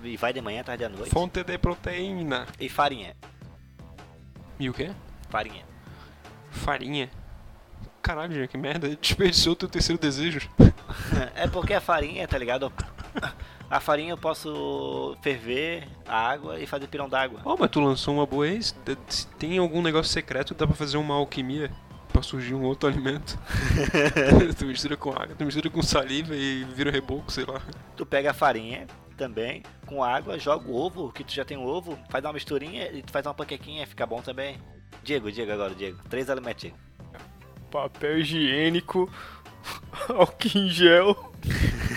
E 0.04 0.18
vai 0.18 0.34
de 0.34 0.42
manhã, 0.42 0.64
tarde 0.64 0.84
à 0.84 0.90
noite. 0.90 1.10
Fonte 1.10 1.44
de 1.44 1.58
proteína. 1.58 2.46
E 2.60 2.68
farinha. 2.68 3.16
E 4.60 4.70
o 4.70 4.74
quê? 4.74 4.92
Farinha. 5.30 5.64
Farinha. 6.52 7.10
Caralho, 8.02 8.34
gente, 8.34 8.50
que 8.50 8.58
merda. 8.58 8.90
Desperdiçou 8.98 9.56
teu 9.56 9.70
terceiro 9.70 10.02
desejo. 10.02 10.50
É 11.36 11.48
porque 11.48 11.74
a 11.74 11.80
farinha, 11.80 12.28
tá 12.28 12.38
ligado? 12.38 12.74
A 13.70 13.80
farinha 13.80 14.12
eu 14.12 14.18
posso 14.18 15.16
ferver 15.22 15.88
a 16.08 16.18
água 16.18 16.60
e 16.60 16.66
fazer 16.66 16.88
pirão 16.88 17.08
d'água. 17.08 17.40
Ó, 17.46 17.56
mas 17.58 17.70
tu 17.70 17.80
lançou 17.80 18.16
uma 18.16 18.26
boa 18.26 18.48
ex. 18.48 18.76
Se 19.08 19.28
tem 19.38 19.60
algum 19.60 19.82
negócio 19.82 20.12
secreto, 20.12 20.56
dá 20.56 20.66
pra 20.66 20.76
fazer 20.76 20.98
uma 20.98 21.14
alquimia 21.14 21.70
pra 22.12 22.24
surgir 22.24 22.56
um 22.56 22.64
outro 22.64 22.90
alimento. 22.90 23.38
tu 24.58 24.66
mistura 24.66 24.98
com 24.98 25.12
água, 25.12 25.36
tu 25.38 25.46
mistura 25.46 25.70
com 25.70 25.84
saliva 25.84 26.36
e 26.36 26.64
vira 26.76 26.90
reboco, 26.90 27.32
sei 27.32 27.46
lá. 27.46 27.62
Tu 27.96 28.06
pega 28.08 28.32
a 28.32 28.34
farinha 28.34 28.88
também, 29.16 29.62
com 29.86 30.04
água, 30.04 30.40
joga 30.40 30.68
o 30.68 30.76
ovo, 30.76 31.12
que 31.12 31.24
tu 31.24 31.32
já 31.32 31.46
tem 31.46 31.58
o 31.58 31.64
ovo, 31.64 32.00
faz 32.10 32.24
uma 32.26 32.34
misturinha 32.34 32.92
e 32.92 33.04
tu 33.04 33.12
faz 33.12 33.26
uma 33.28 33.36
panquequinha, 33.36 33.86
fica 33.86 34.06
bom 34.06 34.22
também. 34.22 34.58
Diego, 35.04 35.32
Diego 35.32 35.52
agora, 35.52 35.76
Diego. 35.76 36.00
Três 36.10 36.28
alimentos, 36.28 36.62
Diego. 36.62 36.78
Papel 37.70 38.18
higiênico, 38.18 39.08
álcool 40.10 40.58
em 40.58 40.70
gel 40.70 41.30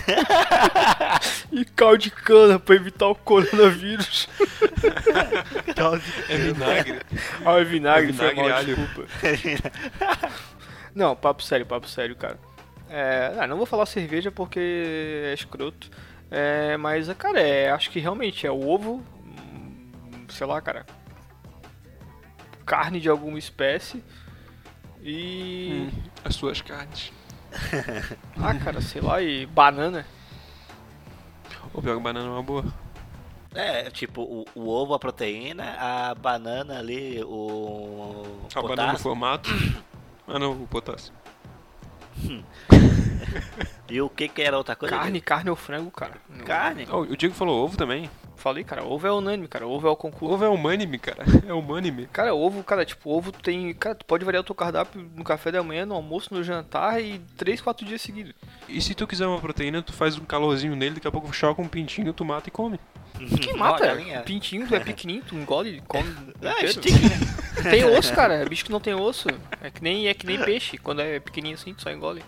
e 1.52 1.64
caldo 1.64 1.98
de 1.98 2.10
cana 2.10 2.58
pra 2.58 2.74
evitar 2.74 3.06
o 3.08 3.14
coronavírus. 3.14 4.28
É 6.28 6.36
vinagre. 6.36 7.00
Ah, 7.44 7.58
é 7.58 7.64
vinagre, 7.64 8.10
É 8.10 8.12
foi 8.14 8.30
vinagre 8.30 8.40
e 8.40 8.48
mal, 8.48 8.58
alho. 8.58 8.76
desculpa. 8.76 9.08
Não, 10.94 11.16
papo 11.16 11.42
sério, 11.42 11.66
papo 11.66 11.88
sério, 11.88 12.14
cara. 12.16 12.38
É, 12.88 13.34
ah, 13.38 13.46
não 13.46 13.56
vou 13.56 13.64
falar 13.66 13.86
cerveja 13.86 14.30
porque 14.30 14.60
é 15.30 15.34
escroto. 15.34 15.90
É, 16.30 16.76
mas, 16.76 17.12
cara, 17.14 17.40
é, 17.40 17.70
acho 17.70 17.90
que 17.90 17.98
realmente 18.00 18.46
é 18.46 18.50
o 18.50 18.66
ovo. 18.68 19.02
hum, 19.24 20.26
Sei 20.28 20.46
lá, 20.46 20.60
cara. 20.60 20.84
carne 22.66 23.00
de 23.00 23.08
alguma 23.08 23.38
espécie. 23.38 24.02
E. 25.02 25.88
Hum, 25.92 26.02
as 26.24 26.34
suas 26.36 26.60
carnes. 26.60 27.12
Ah, 28.36 28.54
cara, 28.54 28.80
sei 28.80 29.00
lá, 29.00 29.20
e 29.22 29.46
banana. 29.46 30.06
Ou 31.74 31.82
pior 31.82 31.96
que 31.96 32.02
banana 32.02 32.26
é 32.26 32.30
uma 32.30 32.42
boa. 32.42 32.64
É, 33.54 33.90
tipo, 33.90 34.22
o, 34.22 34.44
o 34.54 34.68
ovo, 34.68 34.94
a 34.94 34.98
proteína, 34.98 35.76
a 35.78 36.14
banana 36.14 36.78
ali, 36.78 37.22
o. 37.22 38.24
A 38.54 38.62
banana 38.62 38.68
no 38.68 38.68
potássio. 38.68 38.98
formato. 39.02 39.50
Ah 40.24 40.38
não, 40.38 40.52
o 40.52 40.66
potássio. 40.68 41.12
E 43.90 44.00
o 44.00 44.08
que 44.08 44.26
que 44.28 44.40
era 44.40 44.56
outra 44.56 44.74
coisa? 44.74 44.96
Carne, 44.96 45.20
carne 45.20 45.50
ou 45.50 45.56
frango, 45.56 45.90
cara. 45.90 46.14
Carne? 46.46 46.86
Oh, 46.90 47.00
o 47.00 47.16
Diego 47.16 47.34
falou 47.34 47.62
ovo 47.64 47.76
também. 47.76 48.08
Falei, 48.42 48.64
cara, 48.64 48.82
ovo 48.82 49.06
é 49.06 49.12
unânime, 49.12 49.46
cara. 49.46 49.68
Ovo 49.68 49.86
é 49.86 49.90
o 49.90 49.94
concurso. 49.94 50.34
Ovo 50.34 50.44
é 50.44 50.48
humânime, 50.48 50.98
cara. 50.98 51.22
É 51.46 51.52
humânime. 51.52 52.08
Cara, 52.12 52.34
ovo, 52.34 52.64
cara, 52.64 52.84
tipo, 52.84 53.08
ovo 53.08 53.30
tem. 53.30 53.72
Cara, 53.74 53.94
tu 53.94 54.04
pode 54.04 54.24
variar 54.24 54.40
o 54.40 54.44
teu 54.44 54.54
cardápio 54.54 55.08
no 55.14 55.22
café 55.22 55.52
da 55.52 55.62
manhã, 55.62 55.86
no 55.86 55.94
almoço, 55.94 56.34
no 56.34 56.42
jantar 56.42 57.00
e 57.00 57.20
3, 57.36 57.60
4 57.60 57.86
dias 57.86 58.02
seguidos. 58.02 58.34
E 58.68 58.82
se 58.82 58.96
tu 58.96 59.06
quiser 59.06 59.28
uma 59.28 59.38
proteína, 59.40 59.80
tu 59.80 59.92
faz 59.92 60.18
um 60.18 60.24
calorzinho 60.24 60.74
nele, 60.74 60.96
daqui 60.96 61.06
a 61.06 61.12
pouco 61.12 61.32
choca 61.32 61.62
um 61.62 61.68
pintinho, 61.68 62.12
tu 62.12 62.24
mata 62.24 62.48
e 62.48 62.50
come. 62.50 62.80
Quem 63.40 63.54
Uma 63.54 63.70
mata? 63.70 63.86
galinha. 63.86 64.22
Pintinho, 64.22 64.66
tu 64.66 64.74
é 64.74 64.80
pequenininho, 64.80 65.24
tu 65.24 65.36
engole, 65.36 65.80
come. 65.86 66.08
Inteiro. 66.42 66.72
stick, 66.72 67.00
né? 67.00 67.62
Tem 67.70 67.84
osso, 67.84 68.12
cara. 68.12 68.34
É 68.34 68.44
bicho 68.44 68.64
que 68.64 68.72
não 68.72 68.80
tem 68.80 68.94
osso. 68.94 69.28
É 69.60 69.70
que 69.70 69.80
nem, 69.82 70.08
é 70.08 70.14
que 70.14 70.26
nem 70.26 70.42
peixe. 70.42 70.78
Quando 70.78 71.00
é 71.00 71.20
pequenininho 71.20 71.54
assim, 71.54 71.74
tu 71.74 71.82
só 71.82 71.90
engole. 71.90 72.24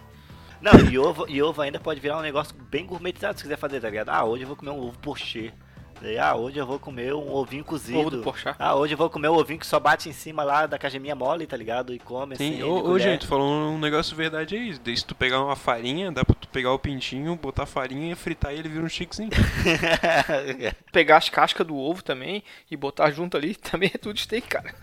Não, 0.61 0.79
e 0.89 0.97
ovo, 0.97 1.27
e 1.29 1.43
ovo 1.43 1.61
ainda 1.61 1.81
pode 1.81 1.99
virar 1.99 2.19
um 2.19 2.23
negócio 2.23 2.55
bem 2.71 2.87
gourmetizado 2.87 3.37
se 3.37 3.43
quiser 3.43 3.57
fazer, 3.59 3.81
tá 3.81 3.91
ligado? 3.91 4.11
Ah, 4.11 4.25
hoje 4.25 4.45
eu 4.45 4.47
vou 4.47 4.57
comer 4.57 4.71
um 4.71 4.81
ovo 4.81 4.97
pochê. 5.01 5.53
Daí, 6.01 6.19
ah, 6.19 6.35
hoje 6.35 6.59
eu 6.59 6.67
vou 6.67 6.79
comer 6.79 7.15
um 7.15 7.33
ovinho 7.33 7.65
cozido. 7.65 7.99
Ovo 7.99 8.11
do 8.11 8.23
porchá. 8.23 8.55
Ah, 8.59 8.75
hoje 8.75 8.95
eu 8.95 8.99
vou 8.99 9.09
comer 9.09 9.29
um 9.29 9.37
ovinho 9.37 9.59
que 9.59 9.67
só 9.67 9.81
bate 9.81 10.09
em 10.09 10.13
cima 10.13 10.43
lá 10.43 10.67
da 10.67 10.79
cajeminha 10.79 11.15
mole, 11.15 11.47
tá 11.47 11.57
ligado? 11.57 11.95
E 11.95 11.99
come 11.99 12.37
Tem, 12.37 12.55
assim. 12.55 12.63
ô, 12.63 12.91
ô, 12.91 12.99
gente, 12.99 13.23
tu 13.23 13.27
falou 13.27 13.49
um 13.49 13.79
negócio 13.79 14.15
verdade 14.17 14.55
aí. 14.57 14.97
Se 14.97 15.05
tu 15.05 15.15
pegar 15.15 15.43
uma 15.43 15.57
farinha, 15.57 16.13
dá 16.13 16.25
pra 16.25 16.35
tu 16.35 16.49
pegar 16.49 16.73
o 16.73 16.79
pintinho, 16.79 17.37
botar 17.37 17.67
farinha 17.67 18.13
e 18.13 18.15
fritar 18.15 18.55
e 18.55 18.59
ele 18.59 18.69
vira 18.69 18.85
um 18.85 18.89
chiquezinho. 18.89 19.31
Pegar 20.93 21.17
as 21.17 21.29
cascas 21.29 21.67
do 21.67 21.77
ovo 21.77 22.03
também 22.03 22.43
e 22.71 22.77
botar 22.77 23.11
junto 23.11 23.37
ali 23.37 23.55
também 23.57 23.91
é 23.93 23.99
tudo 23.99 24.19
steak, 24.19 24.47
cara. 24.47 24.75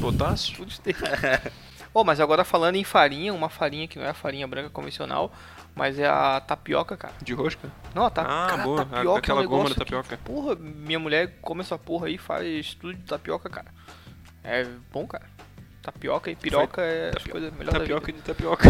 Potássio? 0.00 0.56
Tudo 0.56 0.70
steak. 0.70 0.98
Ô, 1.94 2.04
mas 2.04 2.20
agora 2.20 2.44
falando 2.44 2.76
em 2.76 2.84
farinha, 2.84 3.34
uma 3.34 3.48
farinha 3.48 3.86
que 3.86 3.98
não 3.98 4.06
é 4.06 4.10
a 4.10 4.14
farinha 4.14 4.46
branca 4.46 4.70
convencional, 4.70 5.32
mas 5.74 5.98
é 5.98 6.06
a 6.06 6.40
tapioca, 6.40 6.96
cara. 6.96 7.14
De 7.22 7.34
rosca? 7.34 7.70
Não, 7.94 8.06
a 8.06 8.10
ta... 8.10 8.22
Ah, 8.22 8.46
cara, 8.48 8.62
boa. 8.62 8.84
tapioca 8.84 9.18
Aquela 9.18 9.42
é 9.42 9.44
um 9.44 9.48
goma 9.48 9.68
da 9.68 9.74
tapioca. 9.74 10.16
Que, 10.16 10.22
porra, 10.22 10.54
minha 10.56 10.98
mulher 10.98 11.38
come 11.42 11.60
essa 11.60 11.78
porra 11.78 12.06
aí 12.06 12.16
faz 12.16 12.74
tudo 12.74 12.94
de 12.94 13.02
tapioca, 13.02 13.50
cara. 13.50 13.68
É 14.42 14.66
bom, 14.90 15.06
cara. 15.06 15.26
Tapioca 15.82 16.30
e 16.30 16.36
piroca 16.36 16.80
é 16.80 17.08
as 17.08 17.14
tapioca. 17.14 17.32
coisas 17.32 17.52
melhores 17.52 17.80
Tapioca 17.80 18.12
de 18.12 18.22
tapioca. 18.22 18.68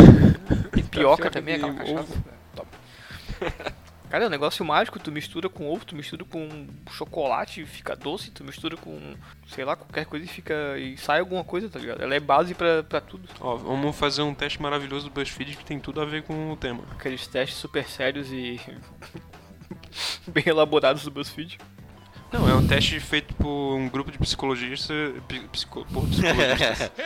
E 0.76 0.82
pioca 0.84 1.30
também, 1.30 1.58
de 1.58 1.64
aquela 1.64 1.78
cachaça. 1.78 2.00
ovo. 2.00 2.24
É, 2.26 2.56
top. 2.56 3.72
Cara, 4.12 4.24
é 4.24 4.26
um 4.26 4.30
negócio 4.30 4.62
mágico, 4.62 4.98
tu 4.98 5.10
mistura 5.10 5.48
com 5.48 5.72
ovo, 5.72 5.86
tu 5.86 5.96
mistura 5.96 6.22
com 6.22 6.66
chocolate 6.90 7.62
e 7.62 7.66
fica 7.66 7.96
doce, 7.96 8.30
tu 8.30 8.44
mistura 8.44 8.76
com, 8.76 9.14
sei 9.46 9.64
lá, 9.64 9.74
qualquer 9.74 10.04
coisa 10.04 10.26
e 10.26 10.28
fica. 10.28 10.76
e 10.76 10.98
sai 10.98 11.20
alguma 11.20 11.42
coisa, 11.42 11.70
tá 11.70 11.78
ligado? 11.78 12.02
Ela 12.02 12.14
é 12.14 12.20
base 12.20 12.52
pra, 12.52 12.82
pra 12.82 13.00
tudo. 13.00 13.26
Ó, 13.40 13.56
vamos 13.56 13.96
fazer 13.96 14.20
um 14.20 14.34
teste 14.34 14.60
maravilhoso 14.60 15.08
do 15.08 15.14
BuzzFeed 15.14 15.56
que 15.56 15.64
tem 15.64 15.80
tudo 15.80 16.02
a 16.02 16.04
ver 16.04 16.24
com 16.24 16.52
o 16.52 16.56
tema. 16.58 16.84
Aqueles 16.90 17.26
testes 17.26 17.56
super 17.56 17.88
sérios 17.88 18.30
e. 18.30 18.60
bem 20.28 20.44
elaborados 20.44 21.04
do 21.04 21.10
BuzzFeed. 21.10 21.58
Não, 22.30 22.46
é 22.46 22.54
um 22.54 22.66
teste 22.66 23.00
feito 23.00 23.34
por 23.36 23.76
um 23.76 23.88
grupo 23.88 24.12
de 24.12 24.18
psicologistas. 24.18 25.14
Psico, 25.50 25.86
por 25.86 26.06
psicologistas. 26.06 26.92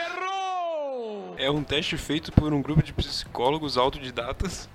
É 1.39 1.51
um 1.51 1.63
teste 1.63 1.95
feito 1.97 2.31
por 2.31 2.51
um 2.51 2.63
grupo 2.63 2.81
de 2.81 2.91
psicólogos 2.91 3.77
autodidatas 3.77 4.67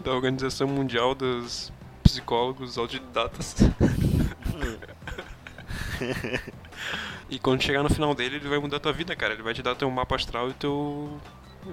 da 0.00 0.12
Organização 0.12 0.68
Mundial 0.68 1.14
dos 1.14 1.72
Psicólogos 2.02 2.78
Autodidatas. 2.78 3.56
e 7.28 7.38
quando 7.38 7.62
chegar 7.62 7.82
no 7.82 7.90
final 7.90 8.14
dele, 8.14 8.36
ele 8.36 8.48
vai 8.48 8.58
mudar 8.58 8.76
a 8.76 8.80
tua 8.80 8.92
vida, 8.92 9.16
cara. 9.16 9.34
Ele 9.34 9.42
vai 9.42 9.54
te 9.54 9.62
dar 9.62 9.74
teu 9.74 9.90
mapa 9.90 10.14
astral 10.16 10.50
e 10.50 10.54
teu. 10.54 11.20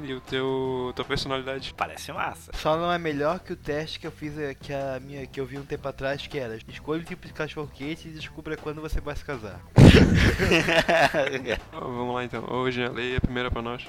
e 0.03 0.13
o 0.13 0.21
teu. 0.21 0.91
tua 0.95 1.05
personalidade. 1.05 1.73
Parece 1.77 2.12
massa. 2.12 2.51
Só 2.55 2.75
não 2.77 2.91
é 2.91 2.97
melhor 2.97 3.39
que 3.39 3.53
o 3.53 3.55
teste 3.55 4.00
que 4.00 4.07
eu 4.07 4.12
fiz 4.12 4.38
eh, 4.38 4.53
que 4.53 4.73
a 4.73 5.00
minha 5.00 5.27
que 5.27 5.39
eu 5.39 5.45
vi 5.45 5.57
um 5.57 5.65
tempo 5.65 5.88
atrás 5.88 6.25
que 6.25 6.39
era 6.39 6.57
escolha 6.67 7.01
o 7.01 7.05
tipo 7.05 7.27
de 7.27 7.33
cachorro 7.33 7.69
quente 7.73 8.07
e 8.07 8.12
descubra 8.12 8.57
quando 8.57 8.81
você 8.81 9.00
vai 9.00 9.15
se 9.15 9.23
casar. 9.23 9.62
Vamos 11.71 12.15
lá 12.15 12.23
então. 12.23 12.43
Hoje 12.50 12.83
a 12.83 12.89
lei 12.89 13.13
é 13.13 13.17
a 13.17 13.21
primeira 13.21 13.51
pra 13.51 13.62
nós. 13.62 13.88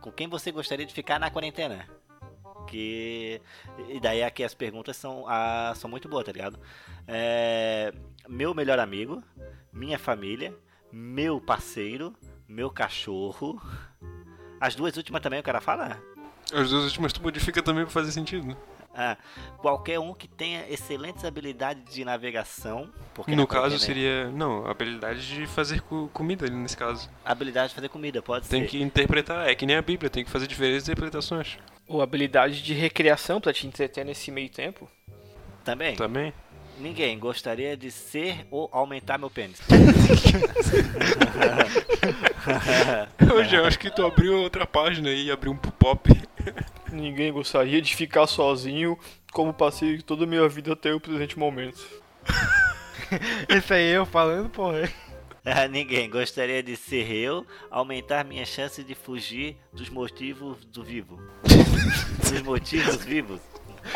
com 0.00 0.10
quem 0.10 0.26
você 0.28 0.50
gostaria 0.50 0.86
de 0.86 0.94
ficar 0.94 1.18
na 1.18 1.30
quarentena? 1.30 1.86
Que. 2.72 3.40
E 3.90 4.00
daí 4.00 4.22
aqui 4.22 4.42
as 4.42 4.54
perguntas 4.54 4.96
são, 4.96 5.24
ah, 5.28 5.74
são 5.76 5.90
muito 5.90 6.08
boas, 6.08 6.24
tá 6.24 6.32
ligado? 6.32 6.58
É, 7.06 7.92
meu 8.26 8.54
melhor 8.54 8.78
amigo, 8.78 9.22
minha 9.70 9.98
família, 9.98 10.54
meu 10.90 11.38
parceiro, 11.38 12.14
meu 12.48 12.70
cachorro. 12.70 13.60
As 14.58 14.74
duas 14.74 14.96
últimas 14.96 15.20
também 15.20 15.38
o 15.38 15.42
cara 15.42 15.60
fala? 15.60 16.00
As 16.52 16.70
duas 16.70 16.84
últimas 16.84 17.12
tu 17.12 17.20
modifica 17.22 17.62
também 17.62 17.84
pra 17.84 17.92
fazer 17.92 18.10
sentido, 18.10 18.46
né? 18.46 18.56
Ah, 18.94 19.16
qualquer 19.58 19.98
um 19.98 20.12
que 20.14 20.28
tenha 20.28 20.66
excelentes 20.70 21.24
habilidades 21.24 21.94
de 21.94 22.04
navegação. 22.04 22.90
Porque 23.14 23.34
No 23.34 23.46
caso 23.46 23.78
seria. 23.78 24.30
Não, 24.30 24.66
habilidade 24.66 25.26
de 25.26 25.46
fazer 25.46 25.80
co- 25.82 26.08
comida 26.12 26.46
nesse 26.48 26.76
caso. 26.76 27.10
Habilidade 27.24 27.70
de 27.70 27.74
fazer 27.74 27.88
comida, 27.88 28.20
pode 28.22 28.48
Tem 28.48 28.62
ser. 28.62 28.68
que 28.68 28.82
interpretar, 28.82 29.48
é 29.48 29.54
que 29.54 29.64
nem 29.66 29.76
a 29.76 29.82
Bíblia, 29.82 30.10
tem 30.10 30.24
que 30.24 30.30
fazer 30.30 30.46
diferentes 30.46 30.86
interpretações. 30.86 31.58
Ou 31.86 32.00
habilidade 32.00 32.62
de 32.62 32.74
recreação 32.74 33.40
pra 33.40 33.52
te 33.52 33.66
entreter 33.66 34.04
nesse 34.04 34.30
meio 34.30 34.48
tempo. 34.48 34.88
Também. 35.64 35.96
Também. 35.96 36.32
Ninguém 36.78 37.18
gostaria 37.18 37.76
de 37.76 37.90
ser 37.90 38.46
ou 38.50 38.68
aumentar 38.72 39.18
meu 39.18 39.30
pênis. 39.30 39.60
Hoje 43.34 43.56
eu 43.56 43.64
acho 43.64 43.78
que 43.78 43.90
tu 43.90 44.04
abriu 44.04 44.40
outra 44.40 44.66
página 44.66 45.08
aí 45.10 45.26
e 45.26 45.30
abriu 45.30 45.52
um 45.52 45.56
pop. 45.56 46.10
Ninguém 46.90 47.32
gostaria 47.32 47.80
de 47.80 47.94
ficar 47.94 48.26
sozinho, 48.26 48.98
como 49.32 49.52
passei 49.52 50.00
toda 50.02 50.24
a 50.24 50.26
minha 50.26 50.48
vida 50.48 50.72
até 50.72 50.92
o 50.92 51.00
presente 51.00 51.38
momento. 51.38 51.80
Esse 53.48 53.74
aí 53.74 53.90
eu 53.90 54.06
falando, 54.06 54.48
porra. 54.48 54.88
Ah, 55.44 55.66
Ninguém 55.66 56.08
gostaria 56.08 56.62
de 56.62 56.76
ser 56.76 57.10
eu, 57.10 57.44
aumentar 57.70 58.24
minha 58.24 58.46
chance 58.46 58.82
de 58.84 58.94
fugir 58.94 59.56
dos 59.72 59.88
motivos 59.88 60.64
do 60.66 60.84
vivo. 60.84 61.20
dos 62.30 62.42
motivos 62.42 63.04
vivos. 63.04 63.40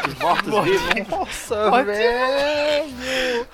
Dos 0.04 0.14
mortos 0.14 0.64
vivos. 0.64 1.08
Nossa, 1.08 1.84
velho! 1.84 3.46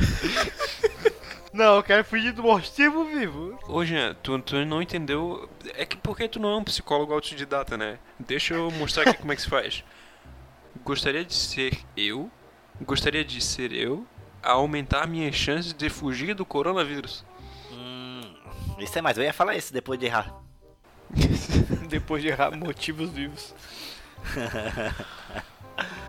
Não, 1.52 1.76
eu 1.76 1.82
quero 1.82 2.02
fugir 2.02 2.32
do 2.32 2.42
motivo 2.42 3.04
vivo. 3.04 3.58
Hoje, 3.68 3.94
tu, 4.22 4.38
tu 4.38 4.64
não 4.64 4.80
entendeu. 4.80 5.50
É 5.74 5.84
que 5.84 5.98
porque 5.98 6.26
tu 6.26 6.40
não 6.40 6.48
é 6.52 6.56
um 6.56 6.64
psicólogo 6.64 7.12
autodidata, 7.12 7.76
né? 7.76 7.98
Deixa 8.18 8.54
eu 8.54 8.70
mostrar 8.70 9.06
aqui 9.06 9.20
como 9.20 9.32
é 9.32 9.36
que 9.36 9.42
se 9.42 9.50
faz. 9.50 9.84
Gostaria 10.82 11.22
de 11.22 11.34
ser 11.34 11.78
eu. 11.94 12.30
Gostaria 12.80 13.22
de 13.22 13.38
ser 13.42 13.70
eu. 13.70 14.06
A 14.42 14.52
aumentar 14.52 15.06
minhas 15.06 15.34
chances 15.34 15.74
de 15.74 15.90
fugir 15.90 16.34
do 16.34 16.46
coronavírus. 16.46 17.22
Isso 18.82 18.98
é 18.98 19.02
mais. 19.02 19.16
Eu 19.16 19.24
ia 19.24 19.32
falar 19.32 19.54
isso 19.56 19.72
depois 19.72 19.98
de 19.98 20.06
errar. 20.06 20.34
Depois 21.88 22.22
de 22.22 22.28
errar 22.28 22.50
motivos 22.56 23.10
vivos. 23.10 23.54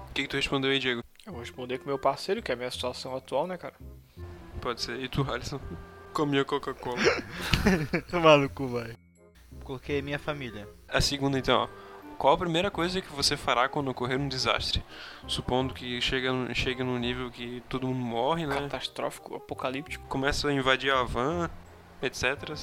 O 0.09 0.13
que, 0.13 0.21
que 0.23 0.27
tu 0.27 0.35
respondeu 0.35 0.69
aí, 0.69 0.77
Diego? 0.77 1.03
Eu 1.25 1.31
vou 1.33 1.41
responder 1.41 1.79
com 1.79 1.87
meu 1.87 1.97
parceiro, 1.97 2.39
que 2.41 2.51
é 2.51 2.53
a 2.53 2.55
minha 2.57 2.69
situação 2.69 3.15
atual, 3.15 3.47
né, 3.47 3.57
cara? 3.57 3.73
Pode 4.61 4.79
ser. 4.81 4.99
E 4.99 5.09
tu, 5.09 5.25
Alisson? 5.31 5.59
Com 6.13 6.21
a 6.21 6.25
minha 6.27 6.45
Coca-Cola. 6.45 6.99
Maluco, 8.21 8.67
vai. 8.67 8.95
Coloquei 9.63 10.03
minha 10.03 10.19
família. 10.19 10.69
A 10.87 11.01
segunda, 11.01 11.39
então, 11.39 11.61
ó. 11.61 11.67
Qual 12.17 12.35
a 12.35 12.37
primeira 12.37 12.69
coisa 12.69 13.01
que 13.01 13.11
você 13.11 13.35
fará 13.35 13.67
quando 13.67 13.89
ocorrer 13.89 14.19
um 14.19 14.27
desastre? 14.27 14.83
Supondo 15.27 15.73
que 15.73 15.99
chega, 15.99 16.31
no- 16.31 16.53
chega 16.53 16.83
num 16.83 16.99
nível 16.99 17.31
que 17.31 17.63
todo 17.67 17.87
mundo 17.87 17.99
morre, 17.99 18.45
né? 18.45 18.55
Catastrófico, 18.61 19.35
apocalíptico. 19.35 20.05
Começa 20.07 20.47
a 20.47 20.53
invadir 20.53 20.93
a 20.93 21.01
van, 21.01 21.49
etc. 22.05 22.55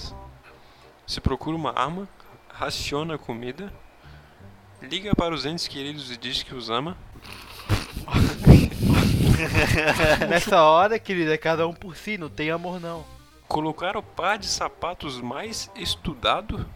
Você 1.06 1.20
procura 1.20 1.56
uma 1.56 1.73
arma, 1.78 2.09
raciona 2.49 3.14
a 3.14 3.18
comida, 3.18 3.73
liga 4.82 5.14
para 5.14 5.35
os 5.35 5.44
entes 5.47 5.66
queridos 5.66 6.11
e 6.11 6.16
diz 6.16 6.42
que 6.42 6.54
os 6.54 6.68
ama. 6.70 6.97
Nessa 10.28 10.62
hora, 10.62 10.99
querido, 10.99 11.32
é 11.32 11.38
cada 11.38 11.66
um 11.66 11.73
por 11.73 11.97
si, 11.97 12.18
não 12.18 12.28
tem 12.28 12.50
amor 12.50 12.80
não. 12.80 13.04
Colocar 13.49 13.97
o 13.97 14.02
par 14.02 14.38
de 14.38 14.47
sapatos 14.47 15.20
mais 15.20 15.70
estudado. 15.75 16.66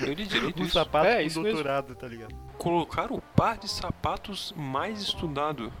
Eu 0.00 0.12
li 0.12 0.26
direito 0.26 0.62
Um 0.62 0.64
isso. 0.64 0.74
sapato 0.74 1.06
É, 1.06 1.22
isso 1.22 1.40
mesmo. 1.40 1.56
doutorado, 1.56 1.94
tá 1.94 2.06
ligado? 2.06 2.34
Colocar 2.56 3.12
o 3.12 3.20
par 3.20 3.58
de 3.58 3.68
sapatos 3.68 4.52
mais 4.56 5.00
estudado. 5.00 5.72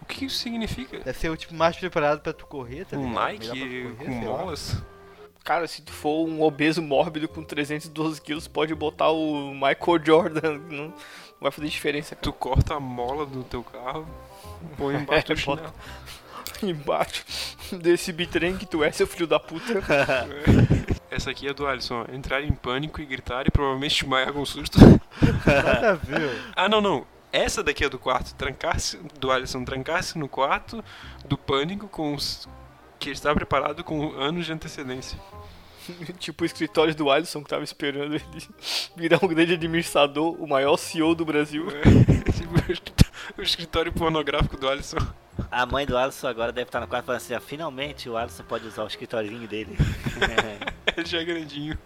O 0.00 0.04
que 0.04 0.26
isso 0.26 0.36
significa? 0.36 0.98
Deve 1.00 1.18
ser 1.18 1.30
o 1.30 1.36
tipo 1.36 1.54
mais 1.54 1.76
preparado 1.76 2.20
pra 2.20 2.32
tu 2.32 2.46
correr, 2.46 2.84
tá 2.84 2.96
Um 2.96 3.08
ligado? 3.08 3.24
Nike 3.24 3.48
tu 3.48 3.56
correr, 3.56 3.94
com 3.96 4.10
molas? 4.14 4.82
Cara, 5.46 5.66
se 5.68 5.80
tu 5.80 5.92
for 5.92 6.26
um 6.28 6.42
obeso 6.42 6.82
mórbido 6.82 7.28
com 7.28 7.42
312 7.44 8.20
quilos, 8.20 8.48
pode 8.48 8.74
botar 8.74 9.10
o 9.10 9.52
Michael 9.54 10.04
Jordan. 10.04 10.58
Não 10.68 10.92
vai 11.40 11.52
fazer 11.52 11.68
diferença, 11.68 12.16
cara. 12.16 12.22
Tu 12.22 12.32
corta 12.32 12.74
a 12.74 12.80
mola 12.80 13.24
do 13.24 13.44
teu 13.44 13.62
carro, 13.62 14.06
põe 14.76 14.96
embaixo 15.00 15.26
do 15.28 15.32
É, 15.32 15.36
chinelo. 15.36 15.72
bota 15.72 15.74
embaixo 16.66 17.24
desse 17.72 18.12
bitrem 18.12 18.56
que 18.56 18.66
tu 18.66 18.82
é, 18.82 18.90
seu 18.90 19.06
filho 19.06 19.26
da 19.28 19.38
puta. 19.38 19.72
Essa 21.10 21.30
aqui 21.30 21.46
é 21.48 21.54
do 21.54 21.66
Alisson. 21.66 22.06
Entrar 22.12 22.42
em 22.42 22.52
pânico 22.52 23.00
e 23.00 23.06
gritar 23.06 23.46
e 23.46 23.50
provavelmente 23.50 24.00
desmaiar 24.00 24.32
com 24.32 24.44
susto. 24.44 24.78
Nada 25.46 25.90
a 25.92 25.94
ver. 25.94 26.42
ah, 26.56 26.68
não, 26.68 26.80
não. 26.80 27.06
Essa 27.32 27.62
daqui 27.62 27.84
é 27.84 27.88
do 27.88 27.98
quarto. 28.00 28.34
Trancar-se, 28.34 28.96
do 29.20 29.30
Alisson, 29.30 29.64
trancar-se 29.64 30.18
no 30.18 30.28
quarto 30.28 30.82
do 31.24 31.38
pânico 31.38 31.86
com 31.88 32.14
os... 32.14 32.48
que 33.10 33.16
está 33.16 33.34
preparado 33.34 33.84
com 33.84 34.12
anos 34.12 34.46
de 34.46 34.52
antecedência. 34.52 35.18
tipo 36.18 36.42
o 36.42 36.46
escritório 36.46 36.94
do 36.94 37.10
Alisson 37.10 37.42
que 37.42 37.48
tava 37.48 37.62
esperando 37.62 38.14
ele 38.14 38.24
virar 38.96 39.18
um 39.22 39.28
grande 39.28 39.54
administrador, 39.54 40.34
o 40.40 40.46
maior 40.46 40.76
CEO 40.76 41.14
do 41.14 41.24
Brasil. 41.24 41.66
tipo, 42.36 42.54
o 42.54 42.72
escrit- 42.72 43.06
o 43.38 43.42
escritório 43.42 43.92
pornográfico 43.92 44.56
do 44.56 44.68
Alisson. 44.68 44.98
A 45.50 45.66
mãe 45.66 45.86
do 45.86 45.96
Alisson 45.96 46.28
agora 46.28 46.50
deve 46.52 46.68
estar 46.68 46.80
no 46.80 46.88
quarto 46.88 47.06
falando 47.06 47.20
assim, 47.20 47.34
ó, 47.34 47.40
finalmente 47.40 48.08
o 48.08 48.16
Alisson 48.16 48.42
pode 48.44 48.66
usar 48.66 48.84
o 48.84 48.86
escritorinho 48.86 49.46
dele. 49.46 49.76
Ele 50.96 51.06
já 51.06 51.20
é 51.20 51.24
grandinho. 51.24 51.78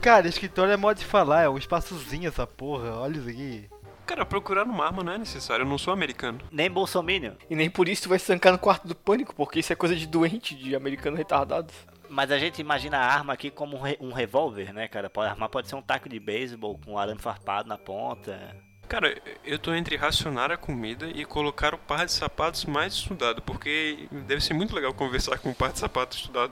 Cara, 0.00 0.28
escritório 0.28 0.72
é 0.72 0.76
modo 0.76 0.96
de 0.96 1.04
falar, 1.04 1.42
é 1.42 1.48
um 1.48 1.58
espaçozinho 1.58 2.28
essa 2.28 2.46
porra, 2.46 2.92
olha 2.96 3.18
isso 3.18 3.28
aqui. 3.28 3.68
Cara, 4.10 4.26
procurar 4.26 4.64
numa 4.64 4.84
arma 4.84 5.04
não 5.04 5.12
é 5.12 5.18
necessário. 5.18 5.62
Eu 5.62 5.68
não 5.68 5.78
sou 5.78 5.92
americano. 5.92 6.40
Nem 6.50 6.68
Bolsominion. 6.68 7.34
E 7.48 7.54
nem 7.54 7.70
por 7.70 7.88
isso 7.88 8.02
tu 8.02 8.08
vai 8.08 8.18
se 8.18 8.26
trancar 8.26 8.52
no 8.52 8.58
quarto 8.58 8.88
do 8.88 8.94
pânico, 8.94 9.32
porque 9.36 9.60
isso 9.60 9.72
é 9.72 9.76
coisa 9.76 9.94
de 9.94 10.04
doente, 10.04 10.52
de 10.56 10.74
americano 10.74 11.16
retardado. 11.16 11.72
Mas 12.08 12.32
a 12.32 12.38
gente 12.40 12.60
imagina 12.60 12.98
a 12.98 13.04
arma 13.06 13.32
aqui 13.34 13.52
como 13.52 13.76
um, 13.76 13.80
re- 13.80 13.96
um 14.00 14.10
revólver, 14.12 14.72
né, 14.74 14.88
cara? 14.88 15.08
Pode- 15.08 15.28
A 15.28 15.30
arma 15.30 15.48
pode 15.48 15.68
ser 15.68 15.76
um 15.76 15.80
taco 15.82 16.08
de 16.08 16.18
beisebol 16.18 16.76
com 16.84 16.94
um 16.94 16.98
arame 16.98 17.20
farpado 17.20 17.68
na 17.68 17.78
ponta. 17.78 18.56
Cara, 18.90 19.16
eu 19.44 19.56
tô 19.56 19.72
entre 19.72 19.94
racionar 19.94 20.50
a 20.50 20.56
comida 20.56 21.06
e 21.06 21.24
colocar 21.24 21.72
o 21.72 21.78
par 21.78 22.04
de 22.04 22.10
sapatos 22.10 22.64
mais 22.64 22.94
estudado, 22.94 23.40
porque 23.40 24.08
deve 24.10 24.40
ser 24.40 24.52
muito 24.52 24.74
legal 24.74 24.92
conversar 24.92 25.38
com 25.38 25.50
um 25.50 25.54
par 25.54 25.70
de 25.70 25.78
sapato 25.78 26.16
estudado. 26.16 26.50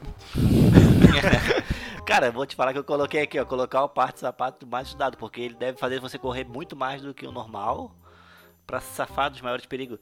Cara, 2.07 2.31
vou 2.31 2.47
te 2.47 2.55
falar 2.55 2.73
que 2.73 2.79
eu 2.79 2.85
coloquei 2.85 3.23
aqui, 3.23 3.41
ó, 3.41 3.45
colocar 3.45 3.83
o 3.83 3.89
par 3.89 4.13
de 4.13 4.21
sapato 4.21 4.65
mais 4.69 4.87
estudado, 4.87 5.17
porque 5.17 5.41
ele 5.41 5.57
deve 5.57 5.79
fazer 5.79 5.99
você 5.99 6.17
correr 6.17 6.45
muito 6.45 6.77
mais 6.77 7.03
do 7.03 7.13
que 7.13 7.27
o 7.27 7.33
normal 7.33 7.93
pra 8.65 8.79
se 8.79 8.95
safar 8.95 9.33
dos 9.33 9.41
maiores 9.41 9.67
perigos. 9.67 9.99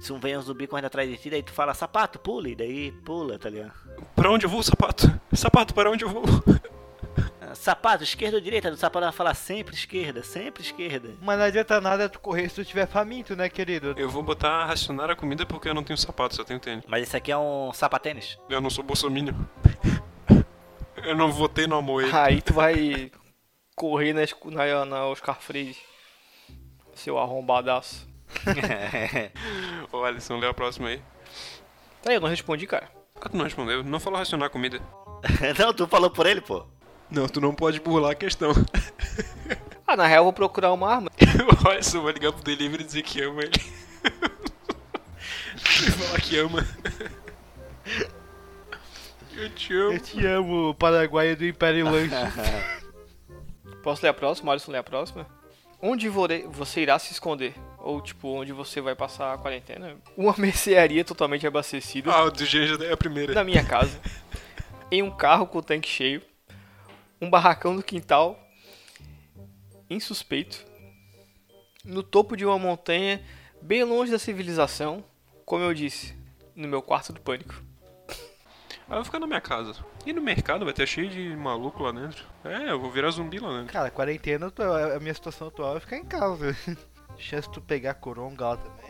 Se 0.00 0.12
um 0.12 0.18
vem 0.18 0.36
um 0.36 0.42
zumbi 0.42 0.66
correndo 0.66 0.86
atrás 0.86 1.08
de 1.08 1.16
ti, 1.16 1.30
daí 1.30 1.44
tu 1.44 1.52
fala, 1.52 1.74
sapato, 1.74 2.18
pule, 2.18 2.56
daí 2.56 2.90
pula, 2.90 3.38
tá 3.38 3.48
ligado? 3.48 3.72
Pra 4.16 4.32
onde 4.32 4.44
eu 4.46 4.50
vou, 4.50 4.64
sapato? 4.64 5.08
Sapato, 5.32 5.72
para 5.72 5.88
onde 5.88 6.04
eu 6.04 6.08
vou? 6.08 6.24
Sapato, 7.54 8.04
esquerda 8.04 8.36
ou 8.36 8.40
direita? 8.42 8.70
O 8.70 8.76
sapato 8.76 9.04
vai 9.04 9.12
falar 9.12 9.34
sempre 9.34 9.74
esquerda, 9.74 10.22
sempre 10.22 10.62
esquerda. 10.62 11.10
Mas 11.20 11.38
não 11.38 11.44
adianta 11.44 11.80
nada 11.80 12.08
tu 12.08 12.20
correr 12.20 12.48
se 12.48 12.56
tu 12.56 12.64
tiver 12.64 12.86
faminto, 12.86 13.34
né, 13.36 13.48
querido? 13.48 13.94
Eu 13.96 14.08
vou 14.08 14.22
botar 14.22 14.66
racionar 14.66 15.10
a 15.10 15.16
comida 15.16 15.44
porque 15.46 15.68
eu 15.68 15.74
não 15.74 15.82
tenho 15.82 15.96
sapato, 15.98 16.34
só 16.34 16.44
tenho 16.44 16.60
tênis. 16.60 16.84
Mas 16.86 17.02
esse 17.02 17.16
aqui 17.16 17.32
é 17.32 17.38
um 17.38 17.72
sapatênis. 17.72 18.38
Eu 18.48 18.60
não 18.60 18.70
sou 18.70 18.84
bolsominion. 18.84 19.34
Eu 21.04 21.16
não 21.16 21.30
votei 21.30 21.66
no 21.66 21.76
Amoedo. 21.76 22.14
Aí 22.16 22.42
tu 22.42 22.52
vai 22.52 23.10
correr 23.76 24.12
na, 24.12 24.22
na, 24.50 24.84
na 24.84 25.06
Oscar 25.06 25.40
Freire. 25.40 25.76
Seu 26.94 27.18
arrombadaço. 27.18 28.08
Ô 29.92 30.04
Alisson, 30.04 30.38
lê 30.38 30.48
a 30.48 30.54
próxima 30.54 30.88
aí. 30.88 31.00
Tá 32.02 32.10
aí, 32.10 32.16
eu 32.16 32.20
não 32.20 32.28
respondi, 32.28 32.66
cara. 32.66 32.90
Ah, 33.20 33.28
tu 33.28 33.36
não 33.36 33.44
respondeu. 33.44 33.82
Não 33.82 34.00
falou 34.00 34.18
racionar 34.18 34.48
a 34.48 34.50
comida. 34.50 34.80
Não, 35.58 35.74
tu 35.74 35.88
falou 35.88 36.10
por 36.10 36.26
ele, 36.26 36.40
pô. 36.40 36.64
Não, 37.10 37.26
tu 37.28 37.40
não 37.40 37.54
pode 37.54 37.80
burlar 37.80 38.12
a 38.12 38.14
questão. 38.14 38.52
Ah, 39.90 39.96
na 39.96 40.06
real 40.06 40.18
eu 40.20 40.24
vou 40.24 40.34
procurar 40.34 40.70
uma 40.70 40.86
arma. 40.86 41.10
O 41.64 41.68
Alisson 41.70 42.02
vai 42.02 42.12
ligar 42.12 42.30
pro 42.30 42.42
delivery 42.42 42.82
e 42.82 42.86
dizer 42.86 43.02
que 43.02 43.22
ama 43.22 43.40
ele. 43.40 43.52
Vai 45.56 45.90
falar 45.96 46.20
que 46.20 46.38
ama. 46.38 46.68
Eu 49.34 49.48
te 49.50 49.72
amo. 49.74 49.92
Eu 49.94 49.98
te 50.00 50.26
amo, 50.26 50.74
Paraguaia 50.74 51.34
do 51.34 51.46
Império 51.46 51.86
Lanche. 51.90 52.14
Posso 53.82 54.02
ler 54.02 54.10
a 54.10 54.14
próxima? 54.14 54.52
Alisson 54.52 54.72
lê 54.72 54.76
a 54.78 54.82
próxima? 54.82 55.26
Onde 55.80 56.06
você 56.10 56.80
irá 56.82 56.98
se 56.98 57.12
esconder? 57.12 57.54
Ou, 57.78 58.02
tipo, 58.02 58.28
onde 58.28 58.52
você 58.52 58.82
vai 58.82 58.94
passar 58.94 59.32
a 59.32 59.38
quarentena? 59.38 59.96
Uma 60.18 60.34
mercearia 60.36 61.02
totalmente 61.02 61.46
abastecida 61.46 62.12
Ah, 62.12 62.24
o 62.24 62.30
do 62.30 62.44
já 62.44 62.58
é 62.84 62.92
a 62.92 62.96
primeira. 62.96 63.32
na 63.32 63.42
minha 63.42 63.64
casa. 63.64 63.98
em 64.90 65.02
um 65.02 65.10
carro 65.10 65.46
com 65.46 65.58
o 65.58 65.62
tanque 65.62 65.88
cheio. 65.88 66.20
Um 67.20 67.28
barracão 67.28 67.74
no 67.74 67.82
quintal. 67.82 68.38
Insuspeito. 69.90 70.64
No 71.84 72.02
topo 72.02 72.36
de 72.36 72.44
uma 72.44 72.58
montanha, 72.58 73.24
bem 73.60 73.82
longe 73.84 74.12
da 74.12 74.18
civilização. 74.18 75.04
Como 75.44 75.64
eu 75.64 75.72
disse, 75.72 76.14
no 76.54 76.68
meu 76.68 76.82
quarto 76.82 77.12
do 77.12 77.20
pânico. 77.20 77.62
Ah, 78.90 78.92
eu 78.92 78.96
vou 78.96 79.04
ficar 79.04 79.18
na 79.18 79.26
minha 79.26 79.40
casa. 79.40 79.74
E 80.06 80.12
no 80.14 80.22
mercado 80.22 80.64
vai 80.64 80.72
ter 80.72 80.86
cheio 80.86 81.10
de 81.10 81.36
maluco 81.36 81.82
lá 81.82 81.92
dentro. 81.92 82.24
É, 82.42 82.70
eu 82.70 82.80
vou 82.80 82.90
virar 82.90 83.10
zumbi 83.10 83.38
lá 83.38 83.50
dentro. 83.58 83.72
Cara, 83.72 83.90
quarentena, 83.90 84.52
a 84.96 84.98
minha 84.98 85.12
situação 85.12 85.48
atual 85.48 85.76
é 85.76 85.80
ficar 85.80 85.98
em 85.98 86.04
casa. 86.04 86.56
Chance 87.18 87.48
de 87.48 87.54
tu 87.54 87.60
pegar 87.60 87.94
coronga 87.94 88.48
lá 88.48 88.56
também. 88.56 88.87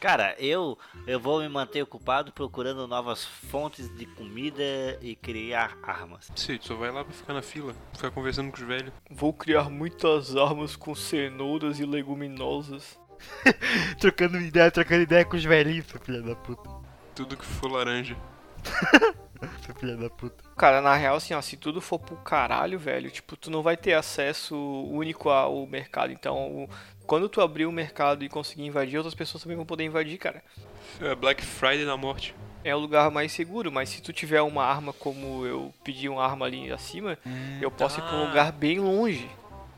Cara, 0.00 0.34
eu 0.38 0.78
eu 1.06 1.20
vou 1.20 1.40
me 1.40 1.48
manter 1.48 1.82
ocupado 1.82 2.32
procurando 2.32 2.88
novas 2.88 3.22
fontes 3.22 3.94
de 3.94 4.06
comida 4.06 4.62
e 5.02 5.14
criar 5.14 5.76
armas. 5.82 6.32
Sim, 6.34 6.56
tu 6.56 6.68
só 6.68 6.74
vai 6.74 6.90
lá 6.90 7.04
pra 7.04 7.12
ficar 7.12 7.34
na 7.34 7.42
fila, 7.42 7.74
ficar 7.92 8.10
conversando 8.10 8.50
com 8.50 8.56
os 8.56 8.62
velhos. 8.62 8.92
Vou 9.10 9.32
criar 9.34 9.68
muitas 9.68 10.34
armas 10.34 10.74
com 10.74 10.94
cenouras 10.94 11.78
e 11.78 11.84
leguminosas. 11.84 12.98
Trocando 14.00 14.40
ideia, 14.40 14.70
trocando 14.70 15.02
ideia 15.02 15.24
com 15.26 15.36
os 15.36 15.44
velhinhos, 15.44 15.86
seu 15.86 16.00
filho 16.00 16.22
da 16.22 16.34
puta. 16.34 16.70
Tudo 17.14 17.36
que 17.36 17.44
for 17.44 17.70
laranja. 17.70 18.16
Seu 19.64 19.74
filho 19.74 19.96
da 19.96 20.10
puta. 20.10 20.44
Cara, 20.56 20.80
na 20.82 20.94
real, 20.94 21.16
assim, 21.16 21.32
ó, 21.32 21.40
se 21.40 21.56
tudo 21.56 21.80
for 21.80 21.98
pro 21.98 22.16
caralho, 22.16 22.78
velho, 22.78 23.10
tipo, 23.10 23.36
tu 23.36 23.50
não 23.50 23.62
vai 23.62 23.76
ter 23.76 23.94
acesso 23.94 24.54
único 24.90 25.30
ao 25.30 25.66
mercado. 25.66 26.12
Então, 26.12 26.36
o- 26.64 26.68
quando 27.06 27.28
tu 27.28 27.40
abrir 27.40 27.64
o 27.66 27.72
mercado 27.72 28.22
e 28.22 28.28
conseguir 28.28 28.66
invadir, 28.66 28.98
outras 28.98 29.14
pessoas 29.14 29.42
também 29.42 29.56
vão 29.56 29.64
poder 29.64 29.84
invadir, 29.84 30.18
cara. 30.18 30.42
É 31.00 31.14
Black 31.14 31.42
Friday 31.44 31.86
da 31.86 31.96
morte. 31.96 32.34
É 32.62 32.74
o 32.76 32.78
lugar 32.78 33.10
mais 33.10 33.32
seguro, 33.32 33.72
mas 33.72 33.88
se 33.88 34.02
tu 34.02 34.12
tiver 34.12 34.42
uma 34.42 34.62
arma 34.64 34.92
como 34.92 35.46
eu 35.46 35.72
pedi 35.82 36.08
uma 36.10 36.22
arma 36.22 36.44
ali 36.44 36.70
acima, 36.70 37.16
eu 37.60 37.70
posso 37.70 38.00
ir 38.00 38.02
pra 38.02 38.16
um 38.16 38.20
tá. 38.22 38.28
lugar 38.28 38.52
bem 38.52 38.78
longe. 38.78 39.30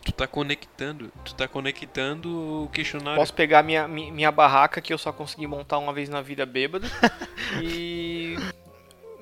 Tu 0.05 0.11
tá 0.11 0.27
conectando. 0.27 1.13
Tu 1.25 1.33
tá 1.33 1.47
conectando 1.47 2.65
o 2.65 2.69
questionário. 2.73 3.21
Posso 3.21 3.33
pegar 3.33 3.63
minha, 3.63 3.87
mi- 3.87 4.11
minha 4.11 4.33
barraca 4.33 4.81
que 4.81 4.93
eu 4.93 4.99
só 4.99 5.13
consegui 5.13 5.47
montar 5.47 5.79
uma 5.79 5.93
vez 5.93 6.09
na 6.09 6.21
vida 6.21 6.45
bêbado. 6.45 6.89
e 7.63 7.92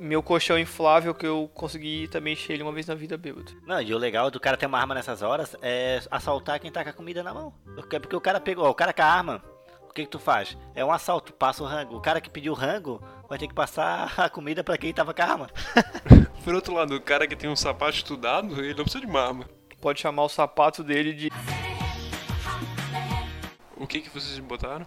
meu 0.01 0.23
colchão 0.23 0.59
inflável 0.59 1.15
que 1.15 1.27
eu 1.27 1.51
consegui 1.55 2.09
também 2.09 2.33
encher 2.33 2.55
ele 2.55 2.63
uma 2.63 2.73
vez 2.73 2.87
na 2.87 2.95
vida 2.95 3.19
bêbado. 3.19 3.53
Não, 3.67 3.81
e 3.81 3.93
o 3.93 3.99
legal 3.99 4.31
do 4.31 4.41
cara 4.41 4.57
ter 4.57 4.67
uma 4.67 4.79
arma 4.79 4.95
nessas 4.95 5.21
horas 5.21 5.55
é 5.61 6.01
assaltar 6.11 6.59
quem 6.59 6.73
tá 6.73 6.83
com 6.83 6.91
a 6.91 6.93
comida 6.93 7.23
na 7.23 7.35
mão. 7.35 7.53
Porque 7.75 8.01
porque 8.01 8.17
o 8.17 8.21
cara 8.21 8.41
pegou, 8.41 8.65
ó, 8.65 8.71
o 8.71 8.75
cara 8.75 8.95
com 8.95 9.03
a 9.03 9.07
arma. 9.07 9.43
O 9.83 9.93
que 9.93 10.05
que 10.05 10.11
tu 10.11 10.19
faz? 10.19 10.57
É 10.75 10.85
um 10.85 10.93
assalto, 10.93 11.33
passa 11.33 11.63
o 11.63 11.67
rango. 11.67 11.97
O 11.97 12.01
cara 12.01 12.21
que 12.21 12.31
pediu 12.31 12.55
rango 12.55 13.03
vai 13.29 13.39
ter 13.39 13.49
que 13.49 13.55
passar 13.55 14.15
a 14.19 14.31
comida 14.31 14.65
pra 14.65 14.79
quem 14.79 14.95
tava 14.95 15.13
com 15.13 15.21
a 15.21 15.27
arma. 15.27 15.51
Por 16.43 16.55
outro 16.55 16.73
lado, 16.73 16.95
o 16.95 17.01
cara 17.01 17.27
que 17.27 17.37
tem 17.37 17.51
um 17.51 17.57
sapato 17.57 17.97
estudado, 17.97 18.59
ele 18.65 18.75
não 18.75 18.85
precisa 18.85 19.05
de 19.05 19.11
uma 19.11 19.21
arma. 19.21 19.45
Pode 19.81 20.01
chamar 20.01 20.25
o 20.25 20.29
sapato 20.29 20.83
dele 20.83 21.13
de. 21.13 21.29
O 23.77 23.87
que 23.87 24.01
que 24.01 24.11
vocês 24.11 24.39
botaram? 24.39 24.87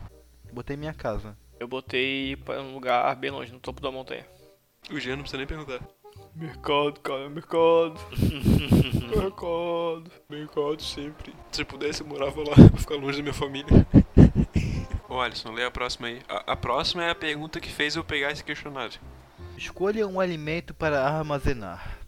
Botei 0.52 0.78
minha 0.78 0.94
casa. 0.94 1.38
Eu 1.60 1.68
botei 1.68 2.36
pra 2.38 2.62
um 2.62 2.74
lugar 2.74 3.16
bem 3.16 3.30
longe, 3.30 3.52
no 3.52 3.60
topo 3.60 3.82
da 3.82 3.92
montanha. 3.92 4.26
O 4.92 5.00
Jean 5.00 5.16
não 5.16 5.24
precisa 5.24 5.38
nem 5.38 5.48
perguntar. 5.48 5.80
Mercado, 6.36 7.00
cara, 7.00 7.30
mercado. 7.30 8.00
mercado. 9.16 10.12
Mercado 10.30 10.82
sempre. 10.82 11.34
Se 11.52 11.62
eu 11.62 11.66
pudesse, 11.66 12.02
eu 12.02 12.08
morava 12.08 12.40
lá 12.42 12.56
pra 12.56 12.80
ficar 12.80 12.96
longe 12.96 13.18
da 13.18 13.24
minha 13.24 13.34
família. 13.34 13.88
Ô 15.08 15.22
Alisson, 15.22 15.52
lê 15.52 15.64
a 15.64 15.72
próxima 15.72 16.08
aí. 16.08 16.22
A, 16.28 16.54
a 16.54 16.56
próxima 16.56 17.04
é 17.04 17.12
a 17.12 17.16
pergunta 17.16 17.60
que 17.60 17.70
fez 17.70 17.96
eu 17.96 18.04
pegar 18.04 18.32
esse 18.32 18.44
questionário. 18.44 19.00
Escolha 19.56 20.08
um 20.08 20.20
alimento 20.20 20.74
para 20.74 21.04
armazenar. 21.04 22.00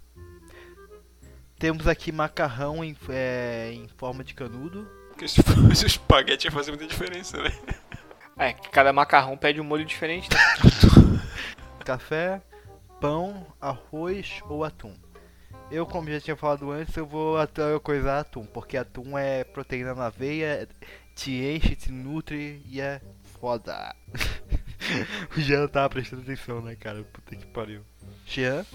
Temos 1.59 1.87
aqui 1.87 2.11
macarrão 2.11 2.83
em, 2.83 2.97
é, 3.09 3.71
em 3.73 3.87
forma 3.97 4.23
de 4.23 4.33
canudo. 4.33 4.89
Porque 5.09 5.27
se 5.27 5.41
fosse 5.41 5.85
o 5.85 5.87
espaguete 5.87 6.47
ia 6.47 6.51
fazer 6.51 6.71
muita 6.71 6.87
diferença, 6.87 7.41
né? 7.41 7.51
É, 8.37 8.53
que 8.53 8.69
cada 8.69 8.91
macarrão 8.91 9.37
pede 9.37 9.61
um 9.61 9.63
molho 9.63 9.85
diferente, 9.85 10.27
né? 10.33 10.39
Café, 11.85 12.41
pão, 12.99 13.45
arroz 13.59 14.41
ou 14.49 14.63
atum. 14.63 14.93
Eu, 15.71 15.85
como 15.85 16.09
já 16.09 16.19
tinha 16.21 16.35
falado 16.35 16.69
antes, 16.71 16.95
eu 16.95 17.05
vou 17.05 17.37
atu- 17.37 17.79
coisar 17.83 18.19
atum, 18.19 18.45
porque 18.45 18.77
atum 18.77 19.17
é 19.17 19.43
proteína 19.43 19.95
na 19.95 20.09
veia, 20.09 20.67
te 21.15 21.31
enche, 21.43 21.75
te 21.75 21.91
nutre 21.91 22.61
e 22.67 22.79
é 22.79 23.01
foda. 23.39 23.95
o 25.35 25.39
Jean 25.39 25.61
não 25.61 25.67
tava 25.67 25.89
prestando 25.89 26.21
atenção, 26.21 26.61
né, 26.61 26.75
cara? 26.75 27.03
Puta 27.03 27.35
que 27.35 27.45
pariu. 27.47 27.81
Jean? 28.27 28.65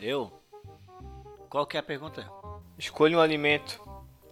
Eu? 0.00 0.32
Qual 1.48 1.66
que 1.66 1.76
é 1.76 1.80
a 1.80 1.82
pergunta? 1.84 2.28
Escolha 2.78 3.16
um 3.16 3.20
alimento 3.20 3.80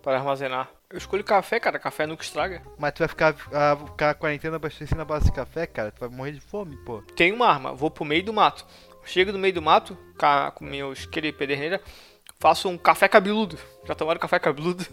para 0.03 0.19
armazenar. 0.19 0.71
Eu 0.91 0.97
escolho 0.99 1.23
café, 1.23 1.61
cara. 1.61 1.79
Café 1.79 2.07
nunca 2.07 2.23
estraga. 2.25 2.63
Mas 2.79 2.95
tu 2.95 3.01
vai 3.01 3.09
ficar 3.09 3.35
a, 3.53 3.77
ficar 3.77 4.11
a 4.11 4.15
quarentena 4.15 4.57
abastecendo 4.57 5.03
a 5.03 5.05
base 5.05 5.27
de 5.27 5.33
café, 5.33 5.67
cara? 5.67 5.91
Tu 5.93 6.01
vai 6.01 6.09
morrer 6.09 6.33
de 6.33 6.41
fome, 6.41 6.77
pô. 6.79 7.03
Tenho 7.15 7.35
uma 7.35 7.47
arma. 7.47 7.75
Vou 7.75 7.91
pro 7.91 8.05
meio 8.05 8.25
do 8.25 8.33
mato. 8.33 8.67
Chego 9.09 9.33
no 9.33 9.39
meio 9.39 9.55
do 9.55 9.63
mato, 9.63 9.97
com 10.55 10.65
meus 10.65 11.07
queridos 11.07 11.39
pederneira, 11.39 11.81
faço 12.39 12.69
um 12.69 12.77
café 12.77 13.09
cabeludo. 13.09 13.59
Já 13.87 13.95
tomaram 13.95 14.21
café 14.21 14.39
cabeludo? 14.39 14.85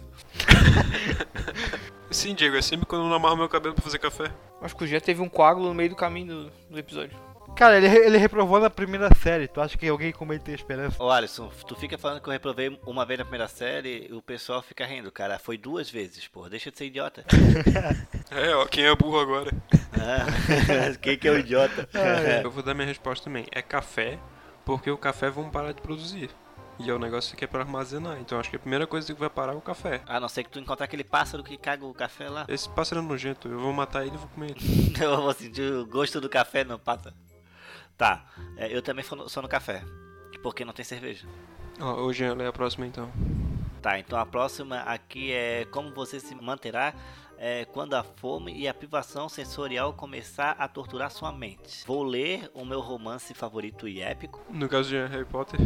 Sim, 2.10 2.34
Diego, 2.34 2.56
é 2.56 2.62
sempre 2.62 2.86
quando 2.86 3.02
eu 3.02 3.08
não 3.10 3.16
amarro 3.16 3.36
meu 3.36 3.48
cabelo 3.48 3.74
pra 3.74 3.84
fazer 3.84 3.98
café. 3.98 4.32
Acho 4.62 4.74
que 4.74 4.84
o 4.84 4.86
Jean 4.86 5.00
teve 5.00 5.20
um 5.20 5.28
coágulo 5.28 5.68
no 5.68 5.74
meio 5.74 5.90
do 5.90 5.96
caminho 5.96 6.44
do, 6.44 6.52
do 6.70 6.78
episódio. 6.78 7.25
Cara, 7.56 7.78
ele, 7.78 7.86
ele 7.86 8.18
reprovou 8.18 8.60
na 8.60 8.68
primeira 8.68 9.08
série. 9.14 9.48
Tu 9.48 9.60
acha 9.60 9.78
que 9.78 9.88
alguém 9.88 10.12
como 10.12 10.30
ele 10.30 10.40
tem 10.40 10.54
esperança? 10.54 11.02
Ô 11.02 11.10
Alisson, 11.10 11.50
tu 11.66 11.74
fica 11.74 11.96
falando 11.96 12.20
que 12.20 12.28
eu 12.28 12.32
reprovei 12.32 12.78
uma 12.86 13.06
vez 13.06 13.18
na 13.18 13.24
primeira 13.24 13.48
série 13.48 14.08
e 14.10 14.12
o 14.12 14.20
pessoal 14.20 14.60
fica 14.60 14.84
rindo, 14.84 15.10
cara. 15.10 15.38
Foi 15.38 15.56
duas 15.56 15.88
vezes, 15.90 16.28
pô. 16.28 16.46
Deixa 16.50 16.70
de 16.70 16.76
ser 16.76 16.86
idiota. 16.86 17.24
É, 18.28 18.54
ó, 18.56 18.66
quem 18.66 18.84
é 18.84 18.94
burro 18.94 19.20
agora? 19.20 19.52
Ah, 19.92 20.26
Quem 21.00 21.16
que 21.16 21.28
é 21.28 21.30
o 21.30 21.38
idiota? 21.38 21.88
Eu 22.42 22.50
vou 22.50 22.60
dar 22.60 22.74
minha 22.74 22.86
resposta 22.86 23.24
também. 23.24 23.46
É 23.52 23.62
café, 23.62 24.18
porque 24.64 24.90
o 24.90 24.98
café 24.98 25.30
vão 25.30 25.48
parar 25.48 25.70
de 25.72 25.80
produzir. 25.80 26.28
E 26.78 26.90
é 26.90 26.92
o 26.92 26.98
negócio 26.98 27.36
que 27.36 27.44
é 27.44 27.46
pra 27.46 27.60
armazenar. 27.60 28.18
Então 28.20 28.38
acho 28.38 28.50
que 28.50 28.56
a 28.56 28.58
primeira 28.58 28.84
coisa 28.86 29.06
que 29.14 29.18
vai 29.18 29.30
parar 29.30 29.52
é 29.52 29.56
o 29.56 29.60
café. 29.60 30.00
A 30.06 30.18
não 30.18 30.28
ser 30.28 30.42
que 30.42 30.50
tu 30.50 30.58
encontrar 30.58 30.84
aquele 30.84 31.04
pássaro 31.04 31.44
que 31.44 31.56
caga 31.56 31.86
o 31.86 31.94
café 31.94 32.28
lá. 32.28 32.44
Esse 32.48 32.68
pássaro 32.68 33.00
é 33.00 33.04
nojento, 33.04 33.48
eu 33.48 33.60
vou 33.60 33.72
matar 33.72 34.04
ele 34.04 34.16
e 34.16 34.18
vou 34.18 34.28
comer 34.28 34.50
ele. 34.50 34.92
Eu 35.00 35.22
vou 35.22 35.32
sentir 35.32 35.72
o 35.72 35.86
gosto 35.86 36.20
do 36.20 36.28
café 36.28 36.64
no 36.64 36.78
pata. 36.78 37.14
Tá, 37.96 38.26
é, 38.56 38.74
eu 38.74 38.82
também 38.82 39.04
sou 39.04 39.16
no, 39.16 39.28
sou 39.28 39.42
no 39.42 39.48
café. 39.48 39.82
Porque 40.42 40.64
não 40.64 40.72
tem 40.72 40.84
cerveja. 40.84 41.26
Ó, 41.80 41.94
hoje 42.02 42.24
é 42.24 42.46
a 42.46 42.52
próxima 42.52 42.86
então. 42.86 43.10
Tá, 43.82 43.98
então 43.98 44.18
a 44.18 44.26
próxima 44.26 44.80
aqui 44.80 45.32
é 45.32 45.64
como 45.66 45.94
você 45.94 46.18
se 46.18 46.34
manterá 46.34 46.94
é, 47.38 47.64
quando 47.66 47.94
a 47.94 48.02
fome 48.02 48.56
e 48.56 48.66
a 48.66 48.74
privação 48.74 49.28
sensorial 49.28 49.92
começar 49.92 50.52
a 50.58 50.66
torturar 50.68 51.10
sua 51.10 51.32
mente. 51.32 51.86
Vou 51.86 52.02
ler 52.02 52.50
o 52.54 52.64
meu 52.64 52.80
romance 52.80 53.32
favorito 53.34 53.86
e 53.86 54.00
épico. 54.00 54.40
No 54.50 54.68
caso 54.68 54.88
de 54.88 54.96
Harry 54.96 55.24
Potter, 55.24 55.60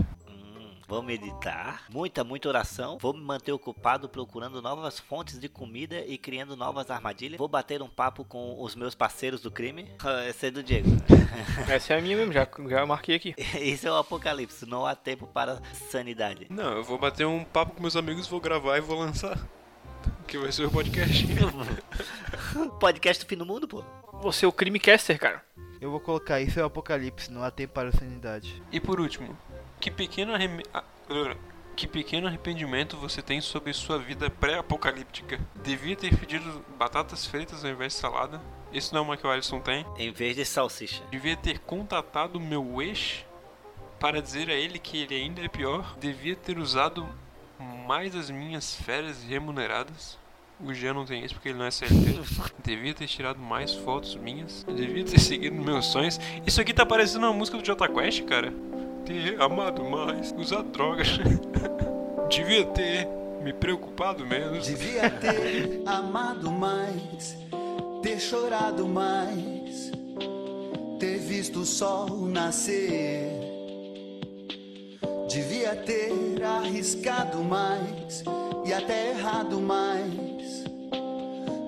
vou 0.91 1.03
meditar. 1.05 1.85
Muita, 1.89 2.25
muita 2.25 2.49
oração. 2.49 2.99
Vou 3.01 3.15
me 3.15 3.21
manter 3.23 3.53
ocupado 3.53 4.09
procurando 4.09 4.61
novas 4.61 4.99
fontes 4.99 5.39
de 5.39 5.49
comida 5.49 6.05
e 6.05 6.19
criando 6.19 6.57
novas 6.57 6.91
armadilhas. 6.91 7.39
Vou 7.39 7.47
bater 7.47 7.81
um 7.81 7.89
papo 7.89 8.25
com 8.25 8.61
os 8.61 8.75
meus 8.75 8.93
parceiros 8.93 9.41
do 9.41 9.51
crime. 9.53 9.89
Ah, 10.11 10.27
Esse 10.27 10.47
é 10.47 10.51
do 10.51 10.63
Diego. 10.63 10.89
Essa 11.71 11.95
é 11.95 11.99
a 11.99 12.03
minha 12.03 12.17
mesmo, 12.17 12.33
já, 12.33 12.49
já 12.69 12.85
marquei 12.87 13.15
aqui. 13.15 13.35
Isso 13.61 13.87
é 13.87 13.93
o 13.93 13.97
apocalipse. 13.97 14.67
Não 14.67 14.85
há 14.85 14.97
tempo 14.97 15.27
para 15.29 15.63
sanidade. 15.91 16.49
não, 16.51 16.73
eu 16.79 16.83
vou 16.83 16.99
bater 16.99 17.25
um 17.27 17.45
papo 17.45 17.75
com 17.75 17.83
meus 17.83 17.95
amigos, 17.95 18.27
vou 18.27 18.41
gravar 18.41 18.79
e 18.79 18.81
vou 18.81 18.99
lançar. 18.99 19.39
Que 20.27 20.39
vai 20.39 20.51
ser 20.51 20.65
o 20.65 20.71
podcast. 20.71 21.27
Podcast 22.81 23.25
do 23.25 23.29
fim 23.29 23.37
do 23.37 23.47
mundo, 23.47 23.69
pô. 23.69 23.85
Você 24.23 24.45
é 24.45 24.49
o 24.49 24.53
crimecaster, 24.53 25.19
cara. 25.19 25.45
Eu 25.81 25.91
vou 25.91 26.01
colocar 26.01 26.41
isso 26.41 26.59
é 26.59 26.63
o 26.63 26.67
apocalipse, 26.67 27.31
não 27.31 27.43
há 27.45 27.51
tempo 27.51 27.75
para 27.75 27.91
a 27.91 27.93
sanidade. 27.93 28.61
E 28.73 28.81
por 28.81 28.99
último, 29.01 29.37
que 29.81 29.91
pequeno, 29.91 30.35
arreme- 30.35 30.65
ah, 30.75 30.85
que 31.77 31.87
pequeno 31.87 32.27
arrependimento 32.27 32.97
você 32.97 33.23
tem 33.23 33.41
sobre 33.41 33.73
sua 33.73 33.99
vida 33.99 34.29
pré-apocalíptica? 34.31 35.41
Devia 35.63 35.97
ter 35.97 36.15
pedido 36.17 36.65
batatas 36.79 37.27
fritas 37.27 37.65
ao 37.65 37.71
invés 37.71 37.95
de 37.95 37.99
salada. 37.99 38.41
Isso 38.73 38.95
não 38.95 39.01
é 39.01 39.05
uma 39.05 39.17
que 39.17 39.27
o 39.27 39.31
Alisson 39.31 39.61
tem. 39.61 39.85
Em 39.99 40.13
vez 40.13 40.37
de 40.37 40.45
salsicha. 40.45 41.03
Devia 41.11 41.37
ter 41.37 41.59
contatado 41.61 42.39
meu 42.39 42.81
ex 42.81 43.25
para 43.99 44.23
dizer 44.23 44.49
a 44.49 44.55
ele 44.55 44.79
que 44.79 44.99
ele 45.03 45.15
ainda 45.15 45.43
é 45.43 45.49
pior. 45.49 45.97
Devia 45.99 46.37
ter 46.37 46.59
usado 46.59 47.09
mais 47.87 48.15
as 48.15 48.31
minhas 48.31 48.75
férias 48.75 49.23
remuneradas. 49.25 50.19
O 50.63 50.73
Jean 50.75 50.93
não 50.93 51.07
tem 51.07 51.25
isso 51.25 51.35
porque 51.35 51.49
ele 51.49 51.59
não 51.59 51.65
é 51.65 51.71
CLT. 51.71 52.21
Devia 52.63 52.95
ter 52.95 53.07
tirado 53.07 53.39
mais 53.41 53.73
fotos 53.75 54.15
minhas. 54.15 54.63
Devia 54.65 55.05
ter 55.05 55.19
seguido 55.19 55.57
meus 55.57 55.87
sonhos. 55.87 56.21
Isso 56.47 56.61
aqui 56.61 56.73
tá 56.75 56.85
parecendo 56.87 57.27
uma 57.27 57.33
música 57.33 57.57
do 57.59 57.65
Jota 57.67 57.89
Quest, 57.89 58.23
cara. 58.25 58.53
Ter 59.05 59.41
amado 59.41 59.85
mais, 59.85 60.35
usar 60.39 60.63
drogas. 60.63 61.19
Devia 62.31 62.65
ter 62.67 63.09
me 63.43 63.53
preocupado 63.53 64.27
menos. 64.27 64.67
Devia 64.67 65.11
ter 65.11 65.83
amado 65.87 66.51
mais, 66.51 67.37
ter 68.03 68.21
chorado 68.21 68.87
mais, 68.87 69.91
ter 70.99 71.19
visto 71.19 71.61
o 71.61 71.65
sol 71.65 72.27
nascer. 72.27 73.31
Devia 75.29 75.77
ter 75.77 76.43
arriscado 76.45 77.43
mais 77.43 78.23
e 78.65 78.73
até 78.73 79.11
errado 79.11 79.61
mais, 79.61 80.65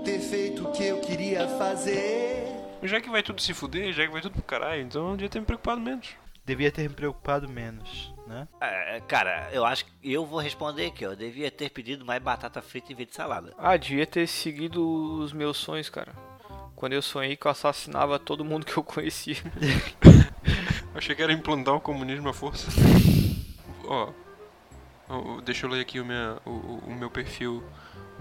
ter 0.04 0.18
feito 0.18 0.68
o 0.68 0.72
que 0.72 0.84
eu 0.84 1.00
queria 1.00 1.48
fazer. 1.48 2.46
Já 2.82 3.00
que 3.00 3.08
vai 3.08 3.22
tudo 3.22 3.40
se 3.40 3.54
fuder, 3.54 3.92
já 3.92 4.04
que 4.04 4.12
vai 4.12 4.20
tudo 4.20 4.32
pro 4.32 4.42
caralho, 4.42 4.82
então 4.82 5.10
eu 5.10 5.16
devia 5.16 5.28
ter 5.28 5.38
me 5.40 5.46
preocupado 5.46 5.80
menos. 5.80 6.08
Devia 6.44 6.72
ter 6.72 6.88
me 6.88 6.94
preocupado 6.94 7.48
menos, 7.48 8.12
né? 8.26 8.48
É, 8.60 9.00
cara, 9.06 9.48
eu 9.52 9.64
acho 9.64 9.84
que 9.86 9.92
eu 10.12 10.26
vou 10.26 10.40
responder 10.40 10.86
aqui, 10.86 11.06
ó. 11.06 11.14
Devia 11.14 11.50
ter 11.50 11.70
pedido 11.70 12.04
mais 12.04 12.20
batata 12.22 12.60
frita 12.60 12.92
em 12.92 12.96
vez 12.96 13.08
de 13.10 13.14
salada. 13.14 13.54
Ah, 13.56 13.76
devia 13.76 14.06
ter 14.06 14.26
seguido 14.26 14.82
os 15.20 15.32
meus 15.32 15.56
sonhos, 15.56 15.88
cara. 15.88 16.12
Quando 16.74 16.94
eu 16.94 17.02
sonhei 17.02 17.36
que 17.36 17.46
eu 17.46 17.50
assassinava 17.50 18.18
todo 18.18 18.44
mundo 18.44 18.66
que 18.66 18.76
eu 18.76 18.82
conhecia. 18.82 19.36
Achei 20.94 21.14
que 21.14 21.22
era 21.22 21.32
implantar 21.32 21.74
o 21.74 21.80
comunismo 21.80 22.28
à 22.28 22.32
força. 22.32 22.68
Ó, 23.84 24.12
ó, 25.08 25.40
deixa 25.40 25.66
eu 25.66 25.70
ler 25.70 25.80
aqui 25.80 26.00
o, 26.00 26.04
minha, 26.04 26.38
o, 26.44 26.50
o- 26.86 26.94
meu 26.94 27.10
perfil 27.10 27.62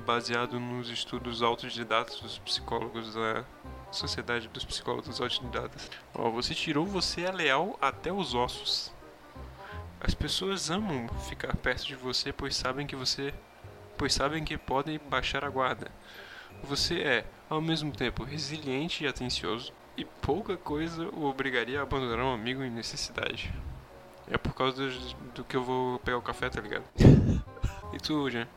baseado 0.05 0.60
nos 0.60 0.89
estudos 0.89 1.41
autodidatas 1.41 2.19
dos 2.21 2.38
psicólogos 2.39 3.13
da 3.13 3.43
Sociedade 3.91 4.47
dos 4.47 4.65
Psicólogos 4.65 5.19
Autodidatas. 5.19 5.89
Ó, 6.13 6.30
você 6.30 6.56
tirou, 6.56 6.86
você 6.86 7.23
é 7.23 7.32
leal 7.32 7.77
até 7.82 8.12
os 8.12 8.34
ossos. 8.34 8.91
As 9.99 10.13
pessoas 10.13 10.71
amam 10.71 11.08
ficar 11.30 11.56
perto 11.56 11.86
de 11.86 11.95
você, 11.95 12.34
pois 12.34 12.56
sabem 12.56 12.88
que 12.88 12.95
você, 12.95 13.34
pois 13.97 14.13
sabem 14.13 14.43
que 14.43 14.58
podem 14.58 14.99
baixar 15.10 15.45
a 15.45 15.49
guarda. 15.49 15.91
Você 16.63 17.01
é, 17.01 17.25
ao 17.49 17.62
mesmo 17.62 17.91
tempo, 17.91 18.23
resiliente 18.23 19.04
e 19.04 19.08
atencioso, 19.08 19.73
e 19.97 20.06
pouca 20.06 20.58
coisa 20.58 21.08
o 21.10 21.25
obrigaria 21.25 21.80
a 21.80 21.84
abandonar 21.84 22.25
um 22.25 22.34
amigo 22.34 22.63
em 22.63 22.71
necessidade. 22.71 23.54
É 24.27 24.38
por 24.38 24.54
causa 24.54 24.88
do, 24.88 25.13
do 25.36 25.43
que 25.43 25.56
eu 25.56 25.63
vou 25.63 25.99
pegar 25.99 26.17
o 26.17 26.21
café, 26.21 26.49
tá 26.49 26.62
ligado? 26.62 26.84
E 27.93 27.97
tu, 27.97 28.30
Jean? 28.30 28.47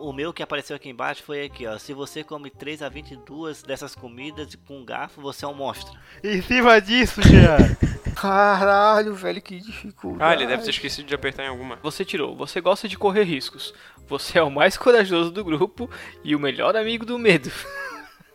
O 0.00 0.14
meu 0.14 0.32
que 0.32 0.42
apareceu 0.42 0.74
aqui 0.74 0.88
embaixo 0.88 1.22
foi 1.22 1.44
aqui, 1.44 1.66
ó. 1.66 1.76
Se 1.76 1.92
você 1.92 2.24
come 2.24 2.48
3 2.48 2.80
a 2.80 2.88
22 2.88 3.62
dessas 3.62 3.94
comidas 3.94 4.56
com 4.66 4.78
um 4.78 4.84
garfo, 4.84 5.20
você 5.20 5.44
é 5.44 5.48
um 5.48 5.54
monstro. 5.54 5.92
Em 6.24 6.40
cima 6.40 6.80
disso, 6.80 7.20
Jean! 7.20 7.58
Caralho, 8.16 9.14
velho, 9.14 9.42
que 9.42 9.60
dificuldade. 9.60 10.22
Ah, 10.22 10.34
ele 10.34 10.46
deve 10.46 10.62
ter 10.62 10.70
esquecido 10.70 11.06
de 11.06 11.14
apertar 11.14 11.44
em 11.44 11.48
alguma. 11.48 11.78
Você 11.82 12.02
tirou. 12.02 12.34
Você 12.36 12.62
gosta 12.62 12.88
de 12.88 12.96
correr 12.96 13.24
riscos. 13.24 13.74
Você 14.08 14.38
é 14.38 14.42
o 14.42 14.50
mais 14.50 14.76
corajoso 14.76 15.30
do 15.30 15.44
grupo 15.44 15.88
e 16.24 16.34
o 16.34 16.40
melhor 16.40 16.76
amigo 16.76 17.04
do 17.04 17.18
medo. 17.18 17.52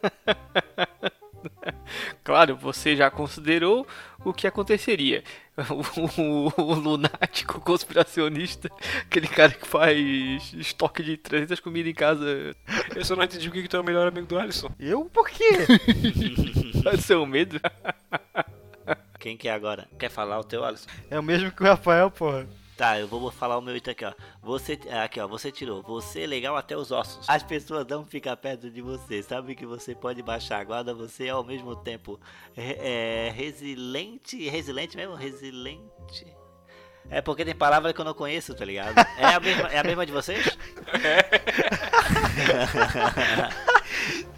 claro, 2.24 2.56
você 2.56 2.96
já 2.96 3.10
considerou 3.10 3.88
o 4.24 4.34
que 4.34 4.48
aconteceria. 4.48 5.24
O, 6.18 6.22
o- 6.58 6.62
o 6.62 6.74
lunático 6.76 7.62
conspiracionista, 7.62 8.70
aquele 9.02 9.28
cara 9.28 9.52
que 9.52 9.66
faz 9.68 10.54
estoque 10.54 11.02
de 11.04 11.16
300 11.18 11.60
comidas 11.60 11.92
em 11.92 11.96
casa, 11.96 12.56
Eu 12.96 13.06
só 13.06 13.16
não 13.16 13.24
entendi 13.24 13.50
que 13.50 13.62
que 13.62 13.68
tu 13.70 13.78
é 13.78 13.80
o 13.80 13.84
melhor 13.84 14.08
amigo 14.08 14.28
do 14.28 14.38
Alisson. 14.38 14.70
Eu 14.80 15.06
por 15.06 15.30
quê? 15.30 15.50
é 16.92 16.98
seu 16.98 17.26
medo. 17.26 17.60
Quem 19.20 19.38
que 19.38 19.48
é 19.48 19.54
agora? 19.54 19.88
Quer 19.98 20.10
falar 20.10 20.40
o 20.40 20.44
teu, 20.44 20.64
Alisson? 20.64 20.88
É 21.10 21.20
o 21.20 21.24
mesmo 21.24 21.52
que 21.52 21.64
o 21.64 21.66
Rafael, 21.66 22.12
porra. 22.12 22.48
Tá, 22.78 23.00
eu 23.00 23.08
vou 23.08 23.32
falar 23.32 23.58
o 23.58 23.62
meu 23.62 23.76
item 23.76 23.94
aqui, 23.94 24.04
ó. 24.04 24.14
Você, 24.42 24.78
aqui, 25.02 25.18
ó, 25.20 25.28
você 25.28 25.50
tirou. 25.50 25.82
Você 25.84 26.24
é 26.24 26.28
legal 26.28 26.58
até 26.58 26.76
os 26.76 26.92
ossos. 26.92 27.26
As 27.30 27.42
pessoas 27.42 27.88
não 27.88 28.06
ficam 28.06 28.36
perto 28.36 28.70
de 28.70 28.82
você. 28.82 29.24
Sabe 29.24 29.56
que 29.56 29.66
você 29.66 29.96
pode 29.96 30.22
baixar 30.22 30.60
a 30.60 30.64
guarda. 30.66 30.94
Você 30.94 31.28
é 31.28 31.30
ao 31.30 31.44
mesmo 31.44 31.74
tempo 31.78 32.20
re- 32.54 32.78
é, 32.80 33.32
resiliente. 33.34 34.50
Resiliente 34.50 34.98
mesmo? 34.98 35.16
Resiliente. 35.16 36.36
É 37.10 37.22
porque 37.22 37.46
tem 37.46 37.56
palavra 37.56 37.94
que 37.94 38.02
eu 38.02 38.06
não 38.06 38.14
conheço, 38.16 38.54
tá 38.56 38.66
ligado? 38.66 38.96
É 39.18 39.26
a 39.26 39.40
mesma, 39.40 39.68
é 39.70 39.78
a 39.78 39.84
mesma 39.84 40.06
de 40.06 40.12
vocês? 40.12 40.46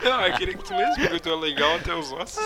Não, 0.04 0.22
eu 0.26 0.34
queria 0.36 0.54
que 0.56 0.64
tu 0.64 0.74
lesse, 0.76 1.02
porque 1.02 1.20
tu 1.20 1.30
é 1.30 1.36
legal 1.36 1.76
até 1.76 1.94
os 1.96 2.12
ossos. 2.12 2.44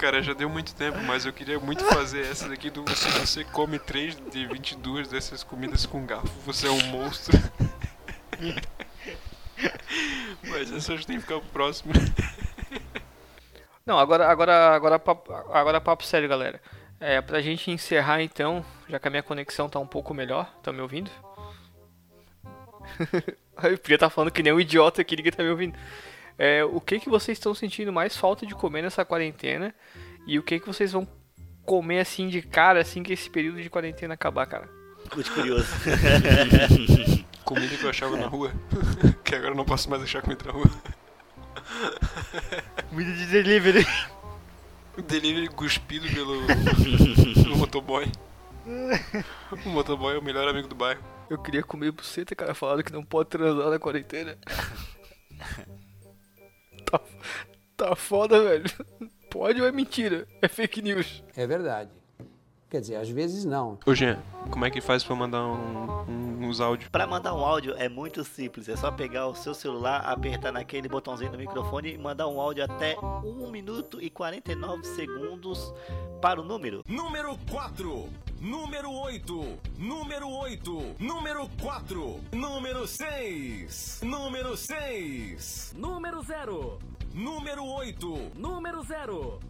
Cara, 0.00 0.22
já 0.22 0.32
deu 0.32 0.48
muito 0.48 0.74
tempo, 0.74 0.96
mas 1.02 1.26
eu 1.26 1.32
queria 1.32 1.60
muito 1.60 1.84
fazer 1.84 2.22
essa 2.22 2.48
daqui 2.48 2.70
do 2.70 2.88
se 2.96 3.06
você 3.10 3.44
come 3.44 3.78
3 3.78 4.16
de 4.30 4.46
22 4.46 5.08
dessas 5.08 5.44
comidas 5.44 5.84
com 5.84 6.06
garfo, 6.06 6.26
você 6.40 6.68
é 6.68 6.70
um 6.70 6.82
monstro. 6.86 7.38
mas 10.48 10.72
essa 10.72 10.94
acho 10.94 11.06
tem 11.06 11.16
que 11.16 11.22
ficar 11.22 11.38
pro 11.40 11.50
próximo. 11.50 11.92
Não, 13.84 13.98
agora, 13.98 14.26
agora, 14.26 14.74
agora, 14.74 14.98
papo, 14.98 15.34
agora 15.52 15.78
papo 15.82 16.02
sério, 16.02 16.30
galera. 16.30 16.62
É, 16.98 17.20
pra 17.20 17.42
gente 17.42 17.70
encerrar 17.70 18.22
então, 18.22 18.64
já 18.88 18.98
que 18.98 19.06
a 19.06 19.10
minha 19.10 19.22
conexão 19.22 19.68
tá 19.68 19.78
um 19.78 19.86
pouco 19.86 20.14
melhor, 20.14 20.50
tá 20.62 20.72
me 20.72 20.80
ouvindo? 20.80 21.10
Eu 23.62 23.76
podia 23.76 23.96
estar 23.96 24.06
tá 24.06 24.10
falando 24.10 24.30
que 24.30 24.42
nem 24.42 24.50
um 24.50 24.60
idiota 24.60 25.04
que 25.04 25.14
ninguém 25.14 25.32
tá 25.32 25.42
me 25.42 25.50
ouvindo. 25.50 25.76
É, 26.38 26.64
o 26.64 26.80
que 26.80 27.00
que 27.00 27.08
vocês 27.08 27.36
estão 27.36 27.54
sentindo 27.54 27.92
mais 27.92 28.16
falta 28.16 28.46
de 28.46 28.54
comer 28.54 28.82
nessa 28.82 29.04
quarentena? 29.04 29.74
E 30.26 30.38
o 30.38 30.42
que 30.42 30.60
que 30.60 30.66
vocês 30.66 30.92
vão 30.92 31.06
comer 31.64 32.00
assim 32.00 32.28
de 32.28 32.42
cara 32.42 32.80
assim 32.80 33.02
que 33.02 33.12
esse 33.12 33.28
período 33.28 33.62
de 33.62 33.70
quarentena 33.70 34.14
acabar, 34.14 34.46
cara? 34.46 34.68
Muito 35.14 35.32
curioso. 35.32 35.66
comida 37.44 37.76
que 37.76 37.82
eu 37.82 37.90
achava 37.90 38.16
na 38.16 38.28
rua, 38.28 38.52
que 39.24 39.34
agora 39.34 39.50
eu 39.50 39.56
não 39.56 39.64
posso 39.64 39.90
mais 39.90 40.02
achar 40.02 40.22
comida 40.22 40.44
na 40.44 40.52
rua. 40.52 40.70
Comida 42.88 43.12
de 43.12 43.26
delivery. 43.26 43.86
Delivery 45.06 45.48
cuspido 45.48 46.06
pelo, 46.08 46.46
pelo 47.42 47.56
motoboy. 47.56 48.10
O 49.64 49.68
motoboy 49.68 50.14
é 50.14 50.18
o 50.18 50.22
melhor 50.22 50.48
amigo 50.48 50.68
do 50.68 50.74
bairro. 50.74 51.02
Eu 51.28 51.38
queria 51.38 51.62
comer 51.62 51.90
buceta, 51.90 52.34
cara, 52.36 52.54
falaram 52.54 52.82
que 52.82 52.92
não 52.92 53.04
pode 53.04 53.30
transar 53.30 53.68
na 53.68 53.78
quarentena. 53.78 54.36
tá, 56.90 57.00
tá 57.76 57.96
foda, 57.96 58.42
velho. 58.42 58.64
Pode 59.30 59.60
ou 59.60 59.66
é 59.68 59.72
mentira? 59.72 60.26
É 60.42 60.48
fake 60.48 60.82
news. 60.82 61.22
É 61.36 61.46
verdade. 61.46 61.90
Quer 62.70 62.80
dizer, 62.80 62.96
às 62.96 63.08
vezes 63.08 63.44
não. 63.44 63.80
Ô 63.84 63.92
Jean, 63.96 64.22
como 64.48 64.64
é 64.64 64.70
que 64.70 64.80
faz 64.80 65.02
pra 65.02 65.16
mandar 65.16 65.44
um, 65.44 66.04
um, 66.08 66.46
uns 66.46 66.60
áudios? 66.60 66.88
Pra 66.88 67.04
mandar 67.04 67.34
um 67.34 67.44
áudio 67.44 67.74
é 67.76 67.88
muito 67.88 68.22
simples. 68.22 68.68
É 68.68 68.76
só 68.76 68.92
pegar 68.92 69.26
o 69.26 69.34
seu 69.34 69.52
celular, 69.54 70.02
apertar 70.02 70.52
naquele 70.52 70.88
botãozinho 70.88 71.32
do 71.32 71.36
microfone 71.36 71.94
e 71.94 71.98
mandar 71.98 72.28
um 72.28 72.40
áudio 72.40 72.62
até 72.62 72.96
1 72.96 73.50
minuto 73.50 74.00
e 74.00 74.08
49 74.08 74.84
segundos 74.84 75.74
para 76.22 76.40
o 76.40 76.44
número. 76.44 76.84
Número 76.86 77.36
4. 77.50 78.08
Número 78.40 78.92
8. 78.92 79.58
Número 79.76 80.28
8. 80.28 80.96
Número 81.00 81.50
4. 81.60 82.20
Número 82.32 82.86
6. 82.86 84.00
Número 84.04 84.56
6. 84.56 85.74
Número 85.76 86.22
0. 86.22 86.78
Número 87.12 87.64
8. 87.64 88.32
Número 88.36 88.84
0. 88.84 89.40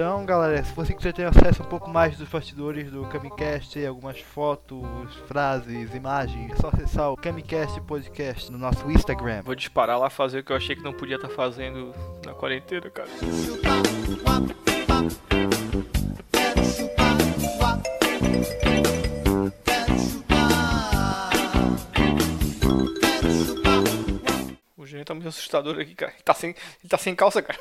Então, 0.00 0.24
galera, 0.24 0.64
se 0.64 0.72
você 0.72 0.94
quiser 0.94 1.12
ter 1.12 1.26
acesso 1.26 1.62
um 1.62 1.66
pouco 1.66 1.90
mais 1.90 2.16
dos 2.16 2.26
bastidores 2.26 2.90
do 2.90 3.04
Camicast, 3.08 3.84
algumas 3.84 4.18
fotos, 4.18 4.82
frases, 5.28 5.94
imagens, 5.94 6.52
é 6.52 6.56
só 6.56 6.68
acessar 6.68 7.12
o 7.12 7.18
Camicast 7.18 7.78
Podcast 7.82 8.50
no 8.50 8.56
nosso 8.56 8.90
Instagram. 8.90 9.42
Vou 9.42 9.54
disparar 9.54 9.98
lá 9.98 10.08
fazer 10.08 10.38
o 10.38 10.42
que 10.42 10.52
eu 10.52 10.56
achei 10.56 10.74
que 10.74 10.82
não 10.82 10.94
podia 10.94 11.16
estar 11.16 11.28
tá 11.28 11.34
fazendo 11.34 11.94
na 12.24 12.32
quarentena, 12.32 12.88
cara. 12.88 13.10
O 24.78 24.86
Jean 24.86 25.04
tá 25.04 25.12
muito 25.12 25.28
assustador 25.28 25.78
aqui, 25.78 25.94
cara. 25.94 26.12
Ele 26.12 26.22
tá 26.22 26.32
sem, 26.32 26.50
ele 26.50 26.88
tá 26.88 26.96
sem 26.96 27.14
calça, 27.14 27.42
cara. 27.42 27.60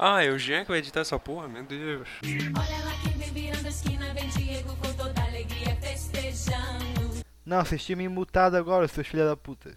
Ah, 0.00 0.22
é 0.22 0.30
o 0.30 0.38
Jean 0.38 0.62
que 0.62 0.70
vai 0.70 0.78
editar 0.78 1.00
essa 1.00 1.18
porra? 1.18 1.48
Meu 1.48 1.64
Deus. 1.64 2.08
Olha 2.22 2.84
lá 2.84 2.92
quem 3.02 3.12
vem 3.18 3.32
virando 3.32 3.66
a 3.66 3.68
esquina, 3.68 4.14
vem 4.14 4.28
Diego 4.28 4.76
com 4.76 4.92
toda 4.92 5.20
alegria 5.20 5.74
festejando. 5.80 7.24
Não, 7.44 7.64
vocês 7.64 7.84
tinham 7.84 7.98
me 7.98 8.08
mutado 8.08 8.56
agora, 8.56 8.86
seus 8.86 9.08
filha 9.08 9.24
da 9.24 9.36
puta. 9.36 9.76